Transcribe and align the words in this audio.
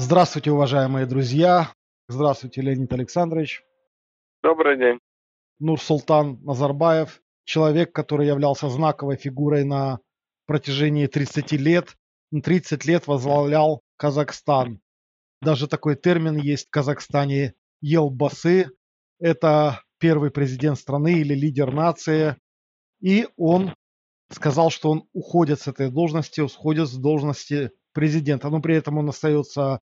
Здравствуйте, 0.00 0.52
уважаемые 0.52 1.06
друзья. 1.06 1.72
Здравствуйте, 2.06 2.60
Леонид 2.60 2.92
Александрович. 2.92 3.64
Добрый 4.44 4.78
день. 4.78 5.00
Нур-Султан 5.58 6.38
Назарбаев, 6.44 7.20
человек, 7.44 7.92
который 7.92 8.28
являлся 8.28 8.68
знаковой 8.68 9.16
фигурой 9.16 9.64
на 9.64 9.98
протяжении 10.46 11.08
30 11.08 11.50
лет. 11.54 11.96
30 12.30 12.84
лет 12.84 13.08
возглавлял 13.08 13.82
Казахстан. 13.96 14.80
Даже 15.42 15.66
такой 15.66 15.96
термин 15.96 16.36
есть 16.36 16.68
в 16.68 16.70
Казахстане 16.70 17.54
«елбасы». 17.80 18.70
Это 19.18 19.82
первый 19.98 20.30
президент 20.30 20.78
страны 20.78 21.14
или 21.14 21.34
лидер 21.34 21.72
нации. 21.72 22.36
И 23.00 23.26
он 23.36 23.74
сказал, 24.30 24.70
что 24.70 24.92
он 24.92 25.08
уходит 25.12 25.60
с 25.60 25.66
этой 25.66 25.90
должности, 25.90 26.40
уходит 26.40 26.86
с 26.86 26.94
должности 26.94 27.72
президента. 27.94 28.48
Но 28.48 28.60
при 28.60 28.76
этом 28.76 28.98
он 28.98 29.08
остается 29.08 29.80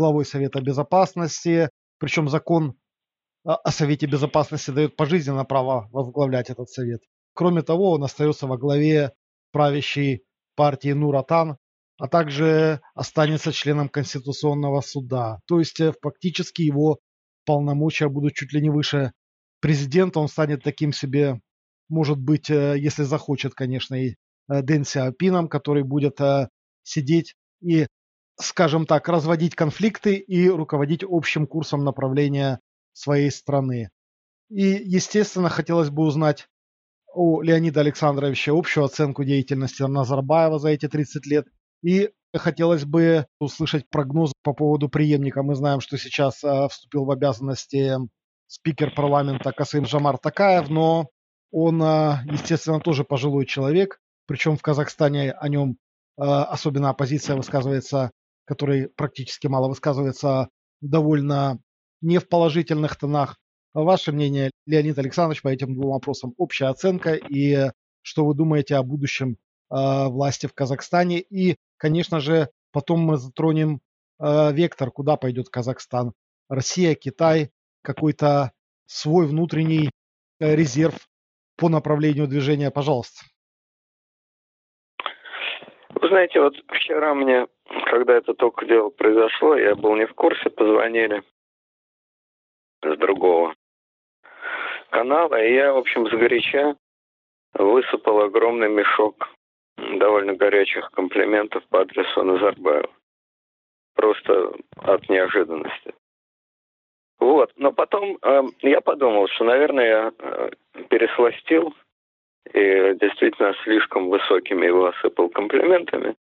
главой 0.00 0.24
Совета 0.24 0.62
Безопасности. 0.62 1.68
Причем 1.98 2.30
закон 2.30 2.74
о 3.44 3.70
Совете 3.70 4.06
Безопасности 4.06 4.70
дает 4.70 4.96
пожизненно 4.96 5.44
право 5.44 5.88
возглавлять 5.92 6.48
этот 6.48 6.70
совет. 6.70 7.02
Кроме 7.34 7.60
того, 7.60 7.90
он 7.90 8.02
остается 8.02 8.46
во 8.46 8.56
главе 8.56 9.12
правящей 9.52 10.24
партии 10.56 10.92
Нуратан, 10.92 11.58
а 11.98 12.08
также 12.08 12.80
останется 12.94 13.52
членом 13.52 13.90
Конституционного 13.90 14.80
суда. 14.80 15.40
То 15.46 15.58
есть 15.58 15.80
э, 15.80 15.92
фактически 16.02 16.62
его 16.62 16.98
полномочия 17.44 18.08
будут 18.08 18.32
чуть 18.34 18.54
ли 18.54 18.62
не 18.62 18.70
выше 18.70 19.12
президента. 19.60 20.18
Он 20.20 20.28
станет 20.28 20.62
таким 20.62 20.94
себе, 20.94 21.40
может 21.90 22.18
быть, 22.18 22.48
э, 22.48 22.78
если 22.78 23.02
захочет, 23.02 23.52
конечно, 23.54 23.96
и 23.96 24.14
э, 24.48 24.62
Дэн 24.62 24.84
Сяопином, 24.84 25.48
который 25.48 25.82
будет 25.82 26.18
сидеть 26.84 27.34
и, 27.60 27.86
скажем 28.40 28.86
так, 28.86 29.08
разводить 29.08 29.54
конфликты 29.54 30.14
и 30.14 30.48
руководить 30.48 31.04
общим 31.06 31.46
курсом 31.46 31.84
направления 31.84 32.60
своей 32.92 33.30
страны. 33.30 33.90
И, 34.48 34.62
естественно, 34.62 35.48
хотелось 35.48 35.90
бы 35.90 36.02
узнать 36.02 36.48
у 37.14 37.40
Леонида 37.40 37.80
Александровича 37.80 38.52
общую 38.52 38.84
оценку 38.84 39.24
деятельности 39.24 39.82
Назарбаева 39.82 40.58
за 40.58 40.70
эти 40.70 40.88
30 40.88 41.26
лет. 41.26 41.46
И 41.82 42.10
хотелось 42.34 42.84
бы 42.84 43.26
услышать 43.38 43.88
прогноз 43.88 44.32
по 44.42 44.52
поводу 44.52 44.88
преемника. 44.88 45.42
Мы 45.42 45.54
знаем, 45.54 45.80
что 45.80 45.98
сейчас 45.98 46.42
э, 46.44 46.68
вступил 46.68 47.04
в 47.04 47.10
обязанности 47.10 47.96
спикер 48.46 48.92
парламента 48.94 49.52
Касым 49.52 49.86
Жамар 49.86 50.18
Такаев, 50.18 50.68
но 50.68 51.08
он, 51.50 51.82
э, 51.82 52.18
естественно, 52.30 52.80
тоже 52.80 53.04
пожилой 53.04 53.46
человек. 53.46 54.00
Причем 54.26 54.56
в 54.56 54.62
Казахстане 54.62 55.32
о 55.32 55.48
нем 55.48 55.76
э, 56.18 56.22
особенно 56.22 56.90
оппозиция 56.90 57.36
высказывается, 57.36 58.10
который 58.44 58.88
практически 58.88 59.46
мало 59.46 59.68
высказывается, 59.68 60.48
довольно 60.80 61.60
не 62.00 62.18
в 62.18 62.28
положительных 62.28 62.96
тонах. 62.96 63.36
Ваше 63.72 64.12
мнение, 64.12 64.50
Леонид 64.66 64.98
Александрович, 64.98 65.42
по 65.42 65.48
этим 65.48 65.74
двум 65.74 65.92
вопросам, 65.92 66.34
общая 66.36 66.66
оценка 66.66 67.14
и 67.14 67.70
что 68.02 68.24
вы 68.24 68.34
думаете 68.34 68.76
о 68.76 68.82
будущем 68.82 69.36
э, 69.70 70.06
власти 70.08 70.46
в 70.46 70.54
Казахстане. 70.54 71.20
И, 71.20 71.56
конечно 71.76 72.20
же, 72.20 72.50
потом 72.72 73.00
мы 73.00 73.16
затронем 73.16 73.80
э, 74.18 74.52
вектор, 74.52 74.90
куда 74.90 75.16
пойдет 75.16 75.50
Казахстан. 75.50 76.12
Россия, 76.48 76.94
Китай, 76.94 77.50
какой-то 77.82 78.52
свой 78.86 79.26
внутренний 79.26 79.90
э, 80.40 80.56
резерв 80.56 81.08
по 81.56 81.68
направлению 81.68 82.26
движения, 82.26 82.70
пожалуйста. 82.70 83.22
Вы 85.94 86.08
знаете, 86.08 86.40
вот 86.40 86.54
вчера 86.68 87.14
мне, 87.14 87.46
когда 87.86 88.14
это 88.14 88.34
только 88.34 88.66
дело 88.66 88.90
произошло, 88.90 89.56
я 89.56 89.74
был 89.74 89.96
не 89.96 90.06
в 90.06 90.14
курсе, 90.14 90.48
позвонили 90.50 91.22
с 92.82 92.96
другого 92.96 93.54
канала. 94.90 95.42
И 95.42 95.54
я, 95.54 95.72
в 95.72 95.78
общем, 95.78 96.06
сгоряча 96.06 96.76
высыпал 97.54 98.20
огромный 98.20 98.68
мешок 98.68 99.28
довольно 99.76 100.34
горячих 100.34 100.90
комплиментов 100.92 101.64
по 101.68 101.80
адресу 101.80 102.22
Назарбаева. 102.22 102.90
Просто 103.94 104.52
от 104.76 105.08
неожиданности. 105.08 105.94
Вот. 107.18 107.52
Но 107.56 107.72
потом 107.72 108.16
э, 108.22 108.42
я 108.60 108.80
подумал, 108.80 109.28
что, 109.28 109.44
наверное, 109.44 109.86
я 109.86 110.12
э, 110.18 110.50
пересластил 110.88 111.74
и 112.46 112.94
действительно 113.00 113.54
слишком 113.64 114.08
высокими 114.08 114.66
его 114.66 114.86
осыпал 114.86 115.28
комплиментами. 115.28 116.16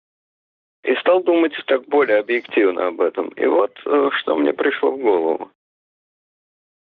И 0.83 0.95
стал 0.95 1.23
думать 1.23 1.53
так 1.67 1.85
более 1.85 2.19
объективно 2.19 2.87
об 2.87 3.01
этом. 3.01 3.29
И 3.29 3.45
вот 3.45 3.77
э, 3.85 4.09
что 4.19 4.35
мне 4.35 4.53
пришло 4.53 4.91
в 4.91 4.99
голову. 4.99 5.51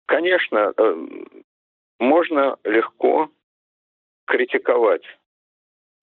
Конечно, 0.07 0.73
э, 0.75 1.07
можно 1.99 2.57
легко 2.63 3.29
критиковать 4.25 5.03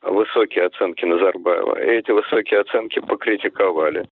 высокие 0.02 0.66
оценки 0.66 1.04
Назарбаева. 1.04 1.82
И 1.82 1.98
эти 1.98 2.10
высокие 2.12 2.60
оценки 2.60 3.00
покритиковали 3.00 4.08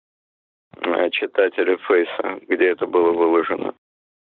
э, 0.78 1.10
читатели 1.12 1.76
Фейса, 1.88 2.40
где 2.48 2.70
это 2.70 2.86
было 2.86 3.12
выложено. 3.12 3.74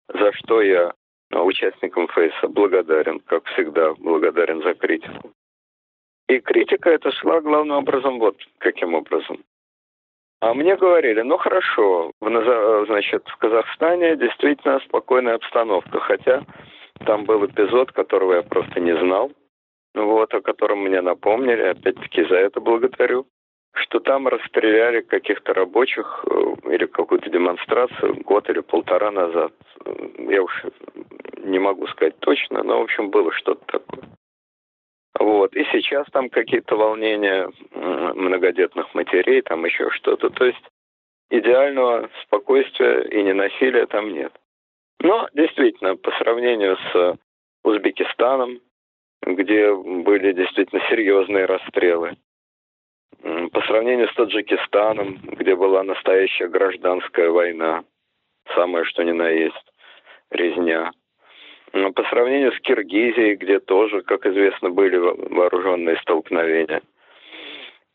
За 0.08 0.32
что 0.34 0.62
я 0.62 0.92
участникам 1.40 2.08
Фейса 2.08 2.48
благодарен, 2.48 3.20
как 3.20 3.44
всегда, 3.46 3.94
благодарен 3.94 4.62
за 4.62 4.74
критику. 4.74 5.32
И 6.28 6.38
критика 6.40 6.90
эта 6.90 7.10
шла 7.12 7.40
главным 7.40 7.78
образом 7.78 8.18
вот 8.18 8.36
каким 8.58 8.94
образом. 8.94 9.42
А 10.40 10.54
мне 10.54 10.76
говорили, 10.76 11.22
ну 11.22 11.38
хорошо, 11.38 12.10
в, 12.20 12.84
значит, 12.86 13.22
в 13.28 13.36
Казахстане 13.36 14.16
действительно 14.16 14.80
спокойная 14.80 15.36
обстановка, 15.36 16.00
хотя 16.00 16.44
там 17.06 17.24
был 17.24 17.46
эпизод, 17.46 17.92
которого 17.92 18.34
я 18.34 18.42
просто 18.42 18.80
не 18.80 18.96
знал, 18.98 19.30
вот, 19.94 20.34
о 20.34 20.40
котором 20.40 20.80
мне 20.80 21.00
напомнили, 21.00 21.62
опять-таки 21.62 22.24
за 22.24 22.36
это 22.36 22.60
благодарю, 22.60 23.26
что 23.74 24.00
там 24.00 24.28
расстреляли 24.28 25.00
каких-то 25.00 25.54
рабочих 25.54 26.24
э, 26.28 26.70
или 26.70 26.86
какую-то 26.86 27.30
демонстрацию 27.30 28.22
год 28.22 28.48
или 28.50 28.60
полтора 28.60 29.10
назад. 29.10 29.52
Я 30.18 30.42
уж 30.42 30.64
не 31.38 31.58
могу 31.58 31.86
сказать 31.88 32.18
точно, 32.18 32.62
но, 32.62 32.80
в 32.80 32.82
общем, 32.82 33.10
было 33.10 33.32
что-то 33.32 33.64
такое. 33.66 34.04
Вот. 35.18 35.54
И 35.54 35.64
сейчас 35.72 36.06
там 36.12 36.28
какие-то 36.28 36.76
волнения 36.76 37.50
многодетных 37.74 38.94
матерей, 38.94 39.42
там 39.42 39.64
еще 39.64 39.90
что-то. 39.90 40.30
То 40.30 40.44
есть 40.44 40.62
идеального 41.30 42.10
спокойствия 42.22 43.02
и 43.02 43.22
ненасилия 43.22 43.86
там 43.86 44.12
нет. 44.12 44.32
Но 45.00 45.28
действительно, 45.34 45.96
по 45.96 46.10
сравнению 46.12 46.76
с 46.76 47.18
Узбекистаном, 47.64 48.60
где 49.22 49.74
были 49.74 50.32
действительно 50.32 50.82
серьезные 50.88 51.46
расстрелы, 51.46 52.16
по 53.52 53.60
сравнению 53.62 54.08
с 54.08 54.14
Таджикистаном, 54.14 55.18
где 55.24 55.54
была 55.54 55.82
настоящая 55.82 56.48
гражданская 56.48 57.30
война, 57.30 57.84
самое 58.54 58.84
что 58.84 59.02
ни 59.02 59.12
на 59.12 59.28
есть, 59.28 59.72
резня, 60.30 60.90
по 61.72 62.02
сравнению 62.04 62.52
с 62.52 62.60
Киргизией, 62.60 63.36
где 63.36 63.60
тоже, 63.60 64.02
как 64.02 64.26
известно, 64.26 64.70
были 64.70 64.96
вооруженные 64.96 65.96
столкновения. 65.98 66.82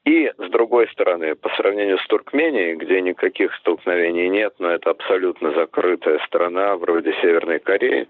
И, 0.06 0.32
с 0.38 0.50
другой 0.50 0.88
стороны, 0.90 1.36
по 1.36 1.50
сравнению 1.50 2.00
с 2.00 2.08
Туркменией, 2.08 2.76
где 2.76 3.02
никаких 3.02 3.54
столкновений 3.56 4.30
нет, 4.30 4.54
но 4.58 4.70
это 4.70 4.92
абсолютно 4.92 5.52
закрытая 5.52 6.20
страна, 6.20 6.78
вроде 6.78 7.12
Северной 7.22 7.60
Кореи, 7.60 8.08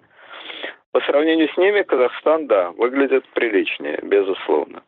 по 0.91 1.01
сравнению 1.01 1.49
с 1.49 1.57
ними 1.57 1.81
Казахстан, 1.81 2.47
да, 2.47 2.71
выглядит 2.71 3.25
приличнее, 3.33 3.99
безусловно. 4.03 4.83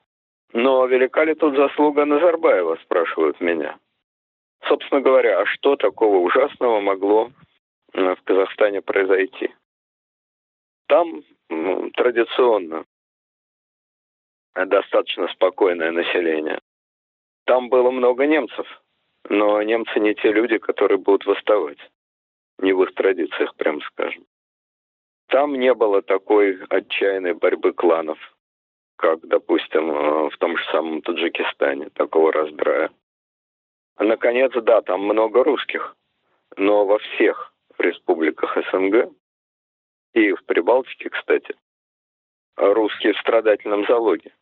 Но 0.53 0.85
велика 0.87 1.23
ли 1.25 1.35
тут 1.35 1.55
заслуга 1.55 2.05
Назарбаева, 2.05 2.77
спрашивают 2.83 3.39
меня. 3.39 3.77
Собственно 4.67 5.01
говоря, 5.01 5.41
а 5.41 5.45
что 5.45 5.75
такого 5.75 6.17
ужасного 6.17 6.79
могло 6.79 7.31
в 7.93 8.17
Казахстане 8.23 8.81
произойти? 8.81 9.53
Там 10.87 11.23
традиционно 11.95 12.85
достаточно 14.55 15.27
спокойное 15.27 15.91
население. 15.91 16.59
Там 17.45 17.69
было 17.69 17.91
много 17.91 18.25
немцев, 18.25 18.67
но 19.29 19.61
немцы 19.61 19.99
не 19.99 20.15
те 20.15 20.31
люди, 20.31 20.57
которые 20.57 20.97
будут 20.97 21.25
восставать. 21.25 21.79
Не 22.57 22.73
в 22.73 22.83
их 22.83 22.93
традициях, 22.93 23.55
прям 23.55 23.81
скажем. 23.81 24.25
Там 25.27 25.53
не 25.55 25.73
было 25.73 26.01
такой 26.01 26.59
отчаянной 26.69 27.33
борьбы 27.33 27.71
кланов, 27.71 28.17
как, 28.99 29.21
допустим, 29.21 30.29
в 30.29 30.37
том 30.39 30.57
же 30.57 30.63
самом 30.71 31.01
Таджикистане, 31.01 31.89
такого 31.91 32.33
раздрая. 32.33 32.91
Наконец, 33.97 34.51
да, 34.53 34.81
там 34.81 35.03
много 35.03 35.43
русских, 35.43 35.95
но 36.57 36.85
во 36.85 36.99
всех 36.99 37.53
республиках 37.77 38.57
СНГ 38.69 39.09
и 40.13 40.33
в 40.33 40.43
Прибалтике, 40.43 41.09
кстати, 41.09 41.55
русские 42.57 43.13
в 43.13 43.19
страдательном 43.19 43.85
залоге. 43.85 44.33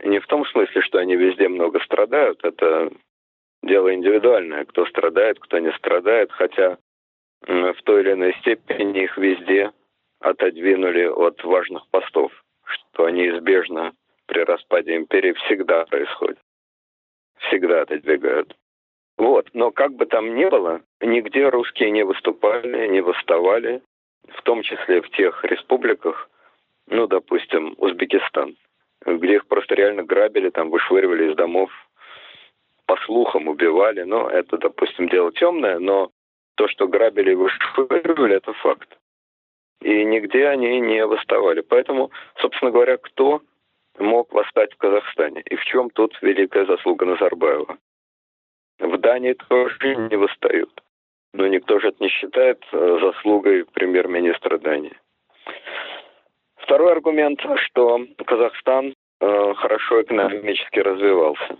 Не 0.00 0.18
в 0.18 0.26
том 0.26 0.44
смысле, 0.46 0.82
что 0.82 0.98
они 0.98 1.14
везде 1.14 1.46
много 1.48 1.78
страдают, 1.80 2.44
это 2.44 2.90
дело 3.62 3.94
индивидуальное, 3.94 4.64
кто 4.64 4.84
страдает, 4.86 5.38
кто 5.38 5.60
не 5.60 5.72
страдает, 5.74 6.32
хотя 6.32 6.78
в 7.42 7.76
той 7.84 8.02
или 8.02 8.12
иной 8.12 8.34
степени 8.40 9.04
их 9.04 9.16
везде 9.16 9.70
отодвинули 10.18 11.04
от 11.04 11.44
важных 11.44 11.86
постов, 11.90 12.32
что 12.66 13.08
неизбежно 13.10 13.92
при 14.26 14.40
распаде 14.40 14.96
империи 14.96 15.32
всегда 15.32 15.84
происходит. 15.86 16.38
Всегда 17.38 17.82
отодвигают. 17.82 18.56
Вот, 19.18 19.48
но 19.54 19.70
как 19.70 19.92
бы 19.92 20.06
там 20.06 20.34
ни 20.34 20.44
было, 20.44 20.82
нигде 21.00 21.48
русские 21.48 21.90
не 21.90 22.04
выступали, 22.04 22.88
не 22.88 23.00
восставали, 23.00 23.82
в 24.28 24.42
том 24.42 24.62
числе 24.62 25.00
в 25.00 25.10
тех 25.10 25.42
республиках, 25.44 26.28
ну, 26.88 27.06
допустим, 27.06 27.74
Узбекистан, 27.78 28.56
где 29.04 29.36
их 29.36 29.46
просто 29.46 29.74
реально 29.74 30.02
грабили, 30.02 30.50
там 30.50 30.70
вышвыривали 30.70 31.30
из 31.30 31.36
домов, 31.36 31.70
по 32.86 32.96
слухам 32.98 33.48
убивали, 33.48 34.02
но 34.02 34.28
это, 34.28 34.58
допустим, 34.58 35.08
дело 35.08 35.32
темное, 35.32 35.78
но 35.78 36.10
то, 36.56 36.68
что 36.68 36.86
грабили 36.86 37.32
и 37.32 37.34
вышвыривали, 37.34 38.36
это 38.36 38.52
факт. 38.54 38.98
И 39.80 40.04
нигде 40.04 40.48
они 40.48 40.80
не 40.80 41.04
восставали. 41.06 41.60
Поэтому, 41.60 42.10
собственно 42.40 42.70
говоря, 42.70 42.96
кто 42.96 43.42
мог 43.98 44.32
восстать 44.32 44.72
в 44.72 44.78
Казахстане? 44.78 45.42
И 45.42 45.56
в 45.56 45.64
чем 45.64 45.90
тут 45.90 46.16
великая 46.22 46.66
заслуга 46.66 47.06
Назарбаева? 47.06 47.78
В 48.78 48.98
Дании 48.98 49.34
тоже 49.34 49.96
не 49.96 50.16
восстают. 50.16 50.82
Но 51.32 51.46
никто 51.46 51.78
же 51.80 51.88
это 51.88 52.02
не 52.02 52.08
считает 52.08 52.62
э, 52.72 52.98
заслугой 53.00 53.64
премьер-министра 53.66 54.58
Дании. 54.58 54.96
Второй 56.56 56.92
аргумент, 56.92 57.40
что 57.56 58.00
Казахстан 58.24 58.94
э, 59.20 59.54
хорошо 59.54 60.02
экономически 60.02 60.78
развивался. 60.78 61.58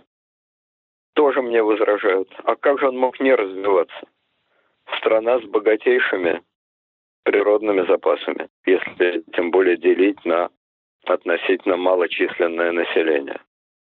Тоже 1.13 1.41
мне 1.41 1.63
возражают. 1.63 2.29
А 2.43 2.55
как 2.55 2.79
же 2.79 2.89
он 2.89 2.97
мог 2.97 3.19
не 3.19 3.33
развиваться? 3.33 4.07
Страна 4.97 5.39
с 5.39 5.43
богатейшими 5.43 6.41
природными 7.27 7.85
запасами, 7.85 8.47
если 8.65 9.21
тем 9.33 9.51
более 9.51 9.75
делить 9.75 10.23
на 10.23 10.49
относительно 11.03 11.75
малочисленное 11.75 12.71
население. 12.71 13.41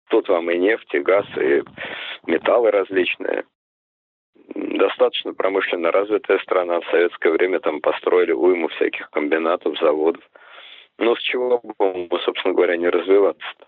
Тут 0.09 0.29
вам 0.29 0.51
и 0.51 0.59
нефть, 0.59 0.93
и 0.95 0.99
газ, 0.99 1.25
и 1.37 1.63
металлы 2.27 2.73
различные. 2.73 3.45
Достаточно 4.57 5.33
промышленно 5.33 5.93
развитая 5.93 6.41
страна. 6.41 6.81
В 6.81 6.91
советское 6.91 7.31
время 7.31 7.61
там 7.61 7.81
построили 7.81 8.33
уйму 8.33 8.67
всяких 8.67 9.09
комбинатов, 9.11 9.79
заводов. 9.79 10.25
Но 10.99 11.15
с 11.15 11.21
чего 11.21 11.61
бы, 11.79 12.19
собственно 12.25 12.53
говоря, 12.53 12.77
не 12.77 12.89
развиваться-то? 12.89 13.67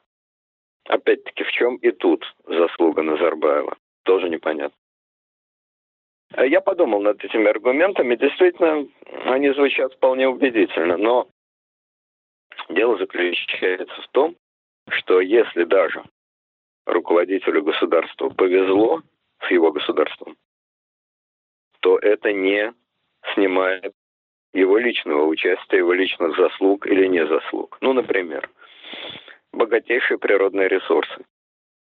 Опять-таки, 0.88 1.44
в 1.44 1.52
чем 1.52 1.76
и 1.76 1.92
тут 1.92 2.24
заслуга 2.46 3.02
Назарбаева? 3.02 3.76
Тоже 4.02 4.28
непонятно. 4.28 4.76
А 6.34 6.46
я 6.46 6.60
подумал 6.60 7.00
над 7.00 7.22
этими 7.22 7.46
аргументами. 7.48 8.16
Действительно, 8.16 8.86
они 9.26 9.52
звучат 9.52 9.92
вполне 9.94 10.28
убедительно. 10.28 10.96
Но 10.96 11.28
дело 12.68 12.96
заключается 12.98 14.00
в 14.02 14.08
том, 14.08 14.36
что 14.88 15.20
если 15.20 15.64
даже 15.64 16.02
руководителю 16.86 17.62
государства 17.62 18.28
повезло 18.30 19.02
с 19.46 19.50
его 19.50 19.72
государством, 19.72 20.36
то 21.80 21.98
это 21.98 22.32
не 22.32 22.72
снимает 23.34 23.92
его 24.52 24.78
личного 24.78 25.24
участия, 25.26 25.78
его 25.78 25.92
личных 25.92 26.36
заслуг 26.36 26.86
или 26.86 27.06
не 27.06 27.26
заслуг. 27.26 27.78
Ну, 27.80 27.92
например, 27.92 28.48
богатейшие 29.52 30.18
природные 30.18 30.68
ресурсы. 30.68 31.24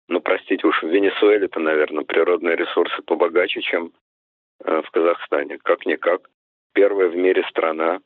Ну, 0.09 0.21
простите 0.21 0.67
уж, 0.67 0.83
в 0.83 0.89
Венесуэле-то, 0.89 1.61
наверное, 1.61 2.05
природные 2.05 2.57
ресурсы 2.57 3.01
побогаче, 3.03 3.61
чем 3.63 3.87
э, 3.87 3.91
в 4.65 4.91
Казахстане. 4.91 5.59
Как-никак, 5.59 6.29
первая 6.73 7.09
в 7.09 7.17
мире 7.17 7.45
страна 7.51 8.01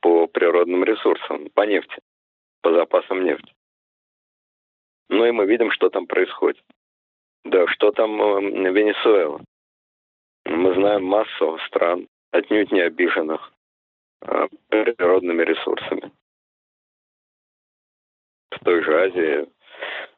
по 0.00 0.26
природным 0.26 0.84
ресурсам, 0.84 1.50
по 1.50 1.62
нефти, 1.62 1.98
по 2.62 2.72
запасам 2.72 3.24
нефти. 3.24 3.52
Ну 5.08 5.26
и 5.26 5.30
мы 5.30 5.46
видим, 5.46 5.70
что 5.72 5.90
там 5.90 6.06
происходит. 6.06 6.64
Да, 7.44 7.66
что 7.68 7.90
там 7.90 8.20
э, 8.20 8.70
Венесуэла. 8.70 9.40
Мы 10.44 10.74
знаем 10.74 11.04
массу 11.04 11.58
стран, 11.66 12.06
отнюдь 12.32 12.70
не 12.70 12.80
обиженных 12.80 13.52
э, 14.22 14.48
природными 14.68 15.42
ресурсами. 15.42 16.12
В 18.50 18.64
той 18.64 18.82
же 18.82 19.04
Азии, 19.04 19.48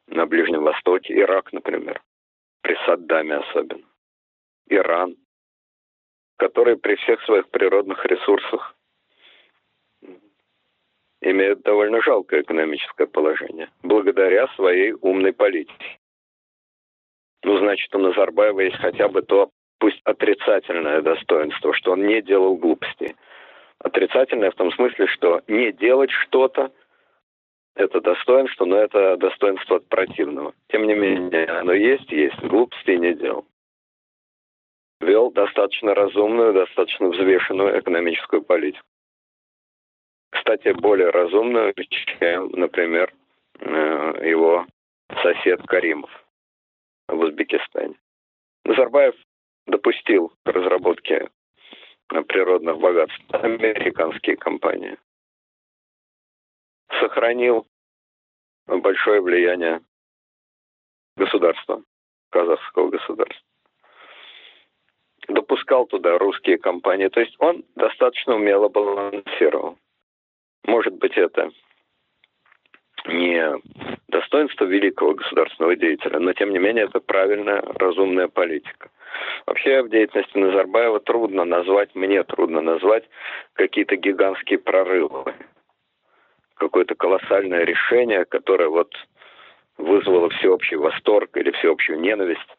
на 0.09 0.27
Ближнем 0.27 0.63
Востоке, 0.63 1.15
Ирак, 1.15 1.53
например, 1.53 2.03
при 2.63 2.77
Саддаме 2.87 3.37
особенно, 3.37 3.85
Иран, 4.69 5.17
который 6.37 6.77
при 6.77 6.97
всех 6.97 7.23
своих 7.23 7.49
природных 7.51 8.05
ресурсах 8.05 8.75
имеют 11.21 11.63
довольно 11.63 12.03
жалкое 12.03 12.43
экономическое 12.43 13.07
положение, 13.07 13.71
благодаря 13.83 14.49
своей 14.49 14.93
умной 14.93 15.33
политике. 15.33 15.99
Ну, 17.45 17.59
значит, 17.59 17.95
у 17.95 17.99
Назарбаева 17.99 18.61
есть 18.61 18.77
хотя 18.77 19.09
бы 19.09 19.23
то, 19.23 19.51
пусть 19.79 20.01
отрицательное 20.05 21.03
достоинство, 21.03 21.75
что 21.75 21.93
он 21.93 22.07
не 22.07 22.23
делал 22.23 22.57
глупостей. 22.57 23.17
Отрицательное 23.79 24.51
в 24.51 24.55
том 24.55 24.73
смысле, 24.73 25.07
что 25.09 25.43
не 25.49 25.73
делать 25.73 26.11
что-то– 26.11 26.73
это 27.75 28.01
достоинство, 28.01 28.65
но 28.65 28.77
это 28.77 29.17
достоинство 29.17 29.77
от 29.77 29.89
противного. 29.89 30.55
Тем 30.69 30.87
не 30.87 30.95
менее, 30.95 31.47
оно 31.47 31.73
есть, 31.73 32.11
есть. 32.11 32.39
Глупостей 32.41 32.99
не 32.99 33.15
делал. 33.15 33.47
Вел 35.03 35.31
достаточно 35.31 35.95
разумную, 35.95 36.55
достаточно 36.55 37.09
взвешенную 37.09 37.79
экономическую 37.79 38.43
политику 38.43 38.87
кстати, 40.43 40.73
более 40.73 41.11
разумную, 41.11 41.75
чем, 42.19 42.51
например, 42.53 43.15
э, 43.61 44.29
его 44.29 44.67
сосед 45.23 45.63
Каримов 45.67 46.11
в 47.07 47.19
Узбекистане. 47.19 47.95
Назарбаев 48.65 49.15
допустил 49.67 50.33
к 50.45 50.49
разработке 50.49 51.29
природных 52.09 52.79
богатств 52.79 53.23
американские 53.31 54.37
компании. 54.37 54.97
Сохранил 57.01 57.67
большое 58.67 59.21
влияние 59.21 59.81
государства, 61.17 61.83
казахского 62.31 62.89
государства. 62.89 63.52
Допускал 65.33 65.87
туда 65.87 66.19
русские 66.19 66.59
компании. 66.59 67.09
То 67.09 67.21
есть 67.21 67.35
он 67.39 67.65
достаточно 67.75 68.35
умело 68.35 68.69
балансировал. 68.69 69.79
Может 70.65 70.95
быть, 70.95 71.17
это 71.17 71.51
не 73.07 73.53
достоинство 74.09 74.65
великого 74.65 75.15
государственного 75.15 75.75
деятеля, 75.75 76.19
но 76.21 76.33
тем 76.35 76.51
не 76.51 76.59
менее 76.59 76.85
это 76.85 77.01
правильная, 77.01 77.63
разумная 77.63 78.29
политика. 78.29 78.91
Вообще 79.47 79.83
в 79.83 79.89
деятельности 79.89 80.37
Назарбаева 80.37 81.01
трудно 81.01 81.45
назвать, 81.45 81.95
мне 81.95 82.23
трудно 82.25 82.61
назвать 82.61 83.05
какие-то 83.55 83.97
гигантские 83.97 84.59
прорывы. 84.59 85.35
Какое-то 86.55 86.95
колоссальное 86.95 87.65
решение, 87.65 88.25
которое 88.25 88.69
вот 88.69 88.95
вызвало 89.79 90.29
всеобщий 90.31 90.77
восторг 90.77 91.37
или 91.37 91.51
всеобщую 91.53 92.01
ненависть, 92.01 92.57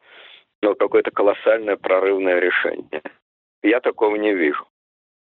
но 0.64 0.74
какое-то 0.74 1.10
колоссальное 1.10 1.76
прорывное 1.76 2.38
решение. 2.38 3.02
Я 3.62 3.80
такого 3.80 4.16
не 4.16 4.32
вижу. 4.32 4.66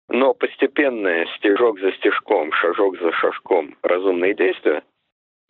Но 0.09 0.33
постепенные, 0.33 1.27
стежок 1.37 1.79
за 1.79 1.91
стежком, 1.91 2.51
шажок 2.53 2.99
за 2.99 3.11
шажком 3.11 3.75
разумные 3.83 4.33
действия, 4.33 4.81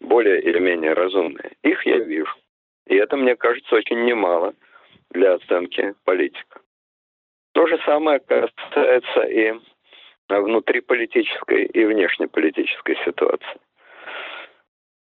более 0.01 0.41
или 0.41 0.59
менее 0.59 0.91
разумные, 0.91 1.51
их 1.63 1.85
я 1.85 1.99
вижу. 1.99 2.35
И 2.87 2.95
это, 2.95 3.15
мне 3.15 3.37
кажется, 3.37 3.75
очень 3.75 4.03
немало 4.03 4.55
для 5.11 5.35
оценки 5.35 5.95
политика. 6.03 6.59
То 7.53 7.65
же 7.67 7.79
самое 7.85 8.19
касается 8.19 9.21
и 9.21 9.53
внутриполитической 10.27 11.63
и 11.63 11.85
внешнеполитической 11.85 12.97
ситуации. 13.05 13.61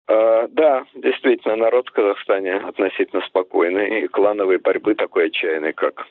Да, 0.08 0.86
действительно, 0.94 1.56
народ 1.56 1.88
в 1.88 1.92
Казахстане 1.92 2.54
относительно 2.54 3.20
спокойный, 3.26 4.00
и 4.00 4.08
клановой 4.08 4.56
борьбы 4.56 4.94
такой 4.94 5.26
отчаянной, 5.26 5.74
как 5.74 6.06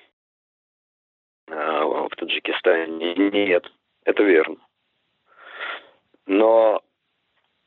а, 1.49 1.83
в 1.83 2.15
Таджикистане 2.15 3.15
нет. 3.15 3.65
Это 4.05 4.23
верно. 4.23 4.57
Но 6.25 6.81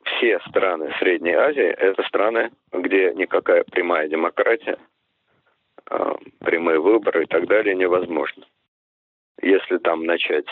все 0.03 0.39
страны 0.47 0.93
Средней 0.99 1.33
Азии– 1.33 1.61
это 1.77 2.03
страны, 2.03 2.51
где 2.71 3.13
никакая 3.13 3.63
прямая 3.63 4.07
демократия, 4.07 4.77
а, 5.89 6.15
прямые 6.39 6.79
выборы 6.79 7.23
и 7.23 7.27
так 7.27 7.47
далее 7.47 7.75
невозможно. 7.75 8.45
Если 9.41 9.77
там 9.79 10.05
начать 10.05 10.45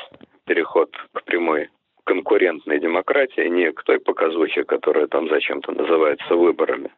переход 0.46 0.92
к 1.14 1.24
прямой 1.24 1.70
конкурентной 2.10 2.80
демократии, 2.80 3.48
не 3.48 3.72
к 3.72 3.84
той 3.84 4.00
показухе, 4.00 4.64
которая 4.64 5.06
там 5.06 5.30
зачем-то 5.30 5.72
называется 5.72 6.36
выборами, 6.36 6.92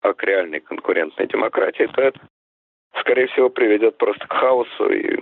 а 0.00 0.14
к 0.14 0.24
реальной 0.24 0.60
конкурентной 0.60 1.26
демократии, 1.26 1.86
то 1.94 2.00
это, 2.00 2.18
скорее 3.00 3.26
всего, 3.26 3.50
приведет 3.50 3.98
просто 3.98 4.26
к 4.26 4.32
хаосу 4.32 4.90
и 4.90 5.18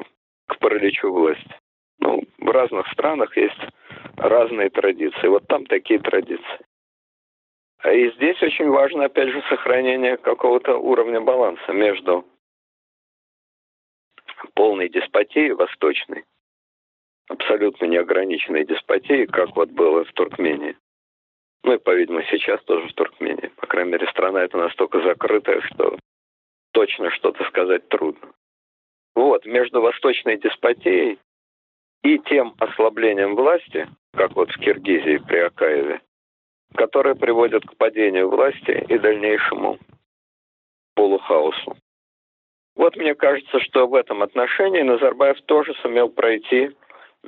к 0.46 0.58
параличу 0.60 1.10
власти. 1.10 1.52
Ну, 1.98 2.22
в 2.38 2.48
разных 2.48 2.86
странах 2.92 3.36
есть 3.36 3.60
разные 4.16 4.70
традиции. 4.70 5.26
Вот 5.26 5.48
там 5.48 5.66
такие 5.66 5.98
традиции. 5.98 6.60
А 7.80 7.92
и 7.92 8.12
здесь 8.12 8.40
очень 8.40 8.68
важно, 8.68 9.06
опять 9.06 9.30
же, 9.30 9.42
сохранение 9.48 10.16
какого-то 10.16 10.76
уровня 10.76 11.20
баланса 11.20 11.72
между 11.72 12.24
полной 14.54 14.88
деспотией 14.88 15.54
восточной, 15.54 16.24
абсолютно 17.28 17.86
неограниченной 17.86 18.64
деспотией, 18.64 19.26
как 19.26 19.54
вот 19.56 19.70
было 19.70 20.04
в 20.04 20.12
Туркмении. 20.12 20.76
Ну 21.64 21.74
и, 21.74 21.78
по-видимому, 21.78 22.24
сейчас 22.30 22.62
тоже 22.64 22.88
в 22.88 22.94
Туркмении. 22.94 23.48
По 23.56 23.66
крайней 23.66 23.92
мере, 23.92 24.06
страна 24.08 24.42
эта 24.42 24.56
настолько 24.56 25.00
закрытая, 25.02 25.60
что 25.62 25.98
точно 26.72 27.10
что-то 27.10 27.44
сказать 27.44 27.88
трудно. 27.88 28.32
Вот, 29.14 29.44
между 29.44 29.80
восточной 29.80 30.38
деспотией 30.38 31.18
и 32.02 32.18
тем 32.20 32.54
ослаблением 32.58 33.34
власти, 33.34 33.88
как 34.14 34.36
вот 34.36 34.50
в 34.50 34.58
Киргизии 34.58 35.18
при 35.18 35.38
Акаеве, 35.38 36.00
которое 36.74 37.14
приводит 37.14 37.64
к 37.66 37.76
падению 37.76 38.28
власти 38.28 38.84
и 38.88 38.98
дальнейшему 38.98 39.78
полухаосу. 40.94 41.76
Вот 42.76 42.96
мне 42.96 43.14
кажется, 43.16 43.58
что 43.60 43.88
в 43.88 43.94
этом 43.94 44.22
отношении 44.22 44.82
Назарбаев 44.82 45.40
тоже 45.42 45.74
сумел 45.82 46.08
пройти 46.08 46.70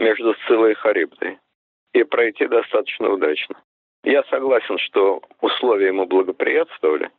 между 0.01 0.35
Сцилой 0.43 0.73
и 0.73 0.75
Харибдой. 0.75 1.39
И 1.93 2.03
пройти 2.03 2.47
достаточно 2.47 3.11
удачно. 3.11 3.57
Я 4.03 4.23
согласен, 4.25 4.79
что 4.79 5.23
условия 5.41 5.89
ему 5.89 6.07
благоприятствовали, 6.07 7.11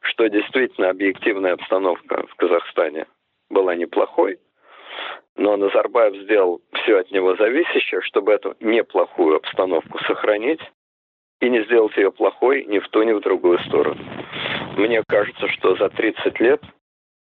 что 0.00 0.26
действительно 0.28 0.88
объективная 0.88 1.52
обстановка 1.52 2.26
в 2.26 2.34
Казахстане 2.36 3.06
была 3.50 3.74
неплохой, 3.74 4.38
но 5.36 5.56
Назарбаев 5.56 6.16
сделал 6.22 6.62
все 6.72 7.00
от 7.00 7.10
него 7.10 7.36
зависящее, 7.36 8.00
чтобы 8.02 8.32
эту 8.32 8.56
неплохую 8.60 9.36
обстановку 9.36 9.98
сохранить 10.04 10.60
и 11.40 11.50
не 11.50 11.62
сделать 11.64 11.96
ее 11.96 12.10
плохой 12.10 12.64
ни 12.64 12.78
в 12.78 12.88
ту, 12.88 13.02
ни 13.02 13.12
в 13.12 13.20
другую 13.20 13.58
сторону. 13.60 14.00
Мне 14.76 15.02
кажется, 15.06 15.48
что 15.48 15.76
за 15.76 15.90
30 15.90 16.40
лет 16.40 16.62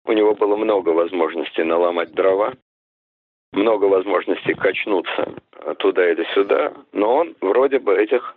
у 0.04 0.12
него 0.12 0.35
было 0.35 0.57
много 0.57 0.90
возможностей 0.90 1.62
наломать 1.62 2.12
дрова, 2.12 2.54
много 3.54 3.87
возможностей 3.87 4.54
качнуться 4.54 5.34
туда 5.78 6.11
или 6.11 6.25
сюда, 6.34 6.73
но 6.92 7.16
он 7.16 7.37
вроде 7.40 7.78
бы 7.78 7.96
этих 7.96 8.37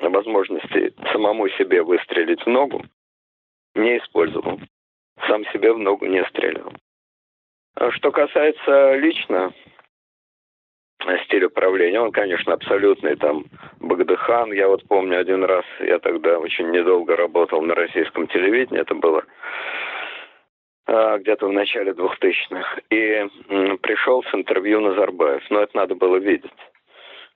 возможностей 0.00 0.94
самому 1.12 1.48
себе 1.50 1.82
выстрелить 1.82 2.42
в 2.42 2.48
ногу 2.48 2.84
не 3.74 3.98
использовал. 3.98 4.60
Сам 5.26 5.44
себе 5.46 5.72
в 5.72 5.78
ногу 5.78 6.06
не 6.06 6.24
стрелял. 6.26 6.72
А 7.74 7.90
что 7.92 8.10
касается 8.10 8.94
лично 8.96 9.52
стиля 11.24 11.46
управления, 11.46 12.00
он, 12.00 12.12
конечно, 12.12 12.52
абсолютный 12.52 13.16
там 13.16 13.44
Багдыхан. 13.80 14.52
Я 14.52 14.68
вот 14.68 14.86
помню 14.88 15.20
один 15.20 15.44
раз, 15.44 15.64
я 15.80 15.98
тогда 15.98 16.38
очень 16.38 16.70
недолго 16.70 17.16
работал 17.16 17.62
на 17.62 17.74
российском 17.74 18.26
телевидении, 18.28 18.80
это 18.80 18.94
было 18.94 19.24
где-то 20.88 21.46
в 21.46 21.52
начале 21.52 21.92
2000-х, 21.92 22.80
и 22.88 23.28
пришел 23.82 24.22
с 24.24 24.34
интервью 24.34 24.80
Назарбаев. 24.80 25.42
Но 25.50 25.60
это 25.60 25.76
надо 25.76 25.94
было 25.94 26.16
видеть, 26.16 26.50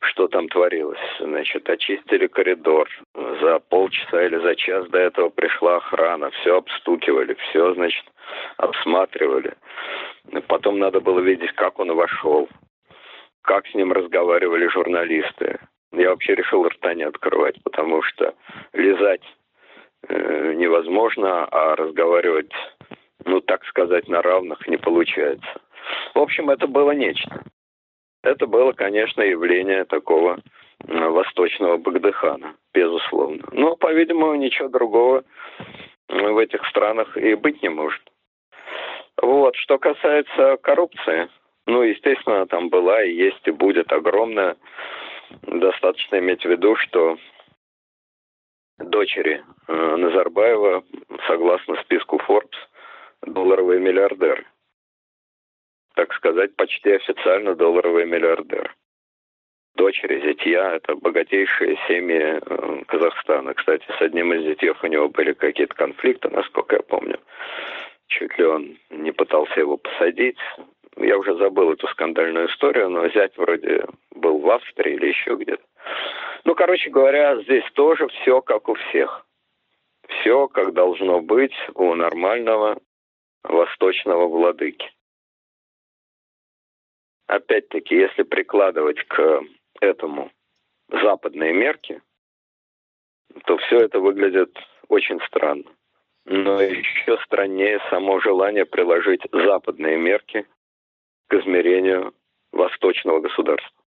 что 0.00 0.26
там 0.28 0.48
творилось. 0.48 0.98
Значит, 1.20 1.68
очистили 1.68 2.28
коридор. 2.28 2.88
За 3.14 3.58
полчаса 3.58 4.24
или 4.24 4.36
за 4.38 4.54
час 4.56 4.88
до 4.88 4.98
этого 4.98 5.28
пришла 5.28 5.76
охрана. 5.76 6.30
Все 6.30 6.56
обстукивали, 6.56 7.34
все, 7.34 7.74
значит, 7.74 8.04
обсматривали. 8.56 9.52
Потом 10.48 10.78
надо 10.78 11.00
было 11.00 11.20
видеть, 11.20 11.52
как 11.52 11.78
он 11.78 11.94
вошел, 11.94 12.48
как 13.42 13.66
с 13.66 13.74
ним 13.74 13.92
разговаривали 13.92 14.66
журналисты. 14.68 15.58
Я 15.92 16.08
вообще 16.08 16.34
решил 16.34 16.66
рта 16.66 16.94
не 16.94 17.02
открывать, 17.02 17.62
потому 17.64 18.02
что 18.02 18.34
лизать 18.72 19.22
э, 20.08 20.54
невозможно, 20.54 21.44
а 21.50 21.76
разговаривать 21.76 22.50
ну, 23.24 23.40
так 23.40 23.64
сказать, 23.66 24.08
на 24.08 24.22
равных 24.22 24.66
не 24.66 24.76
получается. 24.76 25.60
В 26.14 26.18
общем, 26.18 26.50
это 26.50 26.66
было 26.66 26.92
нечто. 26.92 27.42
Это 28.22 28.46
было, 28.46 28.72
конечно, 28.72 29.20
явление 29.22 29.84
такого 29.84 30.38
восточного 30.80 31.76
Багдыхана, 31.76 32.54
безусловно. 32.72 33.42
Но, 33.52 33.76
по-видимому, 33.76 34.34
ничего 34.34 34.68
другого 34.68 35.24
в 36.08 36.38
этих 36.38 36.64
странах 36.66 37.16
и 37.16 37.34
быть 37.34 37.62
не 37.62 37.68
может. 37.68 38.02
Вот, 39.20 39.56
что 39.56 39.78
касается 39.78 40.56
коррупции, 40.62 41.28
ну, 41.66 41.82
естественно, 41.82 42.46
там 42.46 42.68
была 42.68 43.04
и 43.04 43.12
есть 43.12 43.46
и 43.46 43.50
будет 43.50 43.92
огромная. 43.92 44.56
Достаточно 45.42 46.18
иметь 46.18 46.42
в 46.42 46.50
виду, 46.50 46.76
что 46.76 47.18
дочери 48.78 49.42
э, 49.68 49.96
Назарбаева, 49.96 50.84
согласно 51.26 51.76
списку 51.82 52.16
Forbes, 52.16 52.56
долларовые 53.26 53.80
миллиардеры. 53.80 54.46
Так 55.94 56.12
сказать, 56.14 56.56
почти 56.56 56.92
официально 56.92 57.54
долларовые 57.54 58.06
миллиардеры. 58.06 58.70
Дочери, 59.74 60.20
зятья– 60.20 60.74
это 60.74 60.96
богатейшие 60.96 61.78
семьи 61.88 62.38
э, 62.40 62.84
Казахстана. 62.86 63.54
Кстати, 63.54 63.84
с 63.98 64.02
одним 64.02 64.32
из 64.34 64.42
зятьев 64.42 64.82
у 64.82 64.86
него 64.86 65.08
были 65.08 65.32
какие-то 65.32 65.74
конфликты, 65.74 66.28
насколько 66.28 66.76
я 66.76 66.82
помню. 66.82 67.18
Чуть 68.08 68.36
ли 68.38 68.44
он 68.44 68.78
не 68.90 69.12
пытался 69.12 69.60
его 69.60 69.78
посадить. 69.78 70.38
Я 70.96 71.16
уже 71.16 71.34
забыл 71.36 71.72
эту 71.72 71.88
скандальную 71.88 72.48
историю, 72.48 72.90
но 72.90 73.08
зять 73.08 73.36
вроде 73.38 73.86
был 74.14 74.38
в 74.40 74.50
Австрии 74.50 74.94
или 74.94 75.06
еще 75.06 75.36
где-то. 75.36 75.62
Ну, 76.44 76.54
короче 76.54 76.90
говоря, 76.90 77.40
здесь 77.42 77.64
тоже 77.72 78.08
все 78.08 78.42
как 78.42 78.68
у 78.68 78.74
всех. 78.74 79.26
Все 80.08 80.48
как 80.48 80.74
должно 80.74 81.22
быть 81.22 81.54
у 81.74 81.94
нормального 81.94 82.78
восточного 83.44 84.28
владыки. 84.28 84.90
Опять-таки, 87.26 87.94
если 87.94 88.22
прикладывать 88.22 89.02
к 89.08 89.42
этому 89.80 90.30
западные 90.88 91.52
мерки, 91.52 92.02
то 93.46 93.56
все 93.58 93.80
это 93.80 94.00
выглядит 94.00 94.56
очень 94.88 95.20
странно. 95.26 95.64
Но 96.24 96.60
еще 96.60 97.18
страннее 97.24 97.80
само 97.90 98.20
желание 98.20 98.64
приложить 98.64 99.22
западные 99.32 99.96
мерки 99.96 100.46
к 101.28 101.34
измерению 101.34 102.14
восточного 102.52 103.20
государства. 103.20 103.82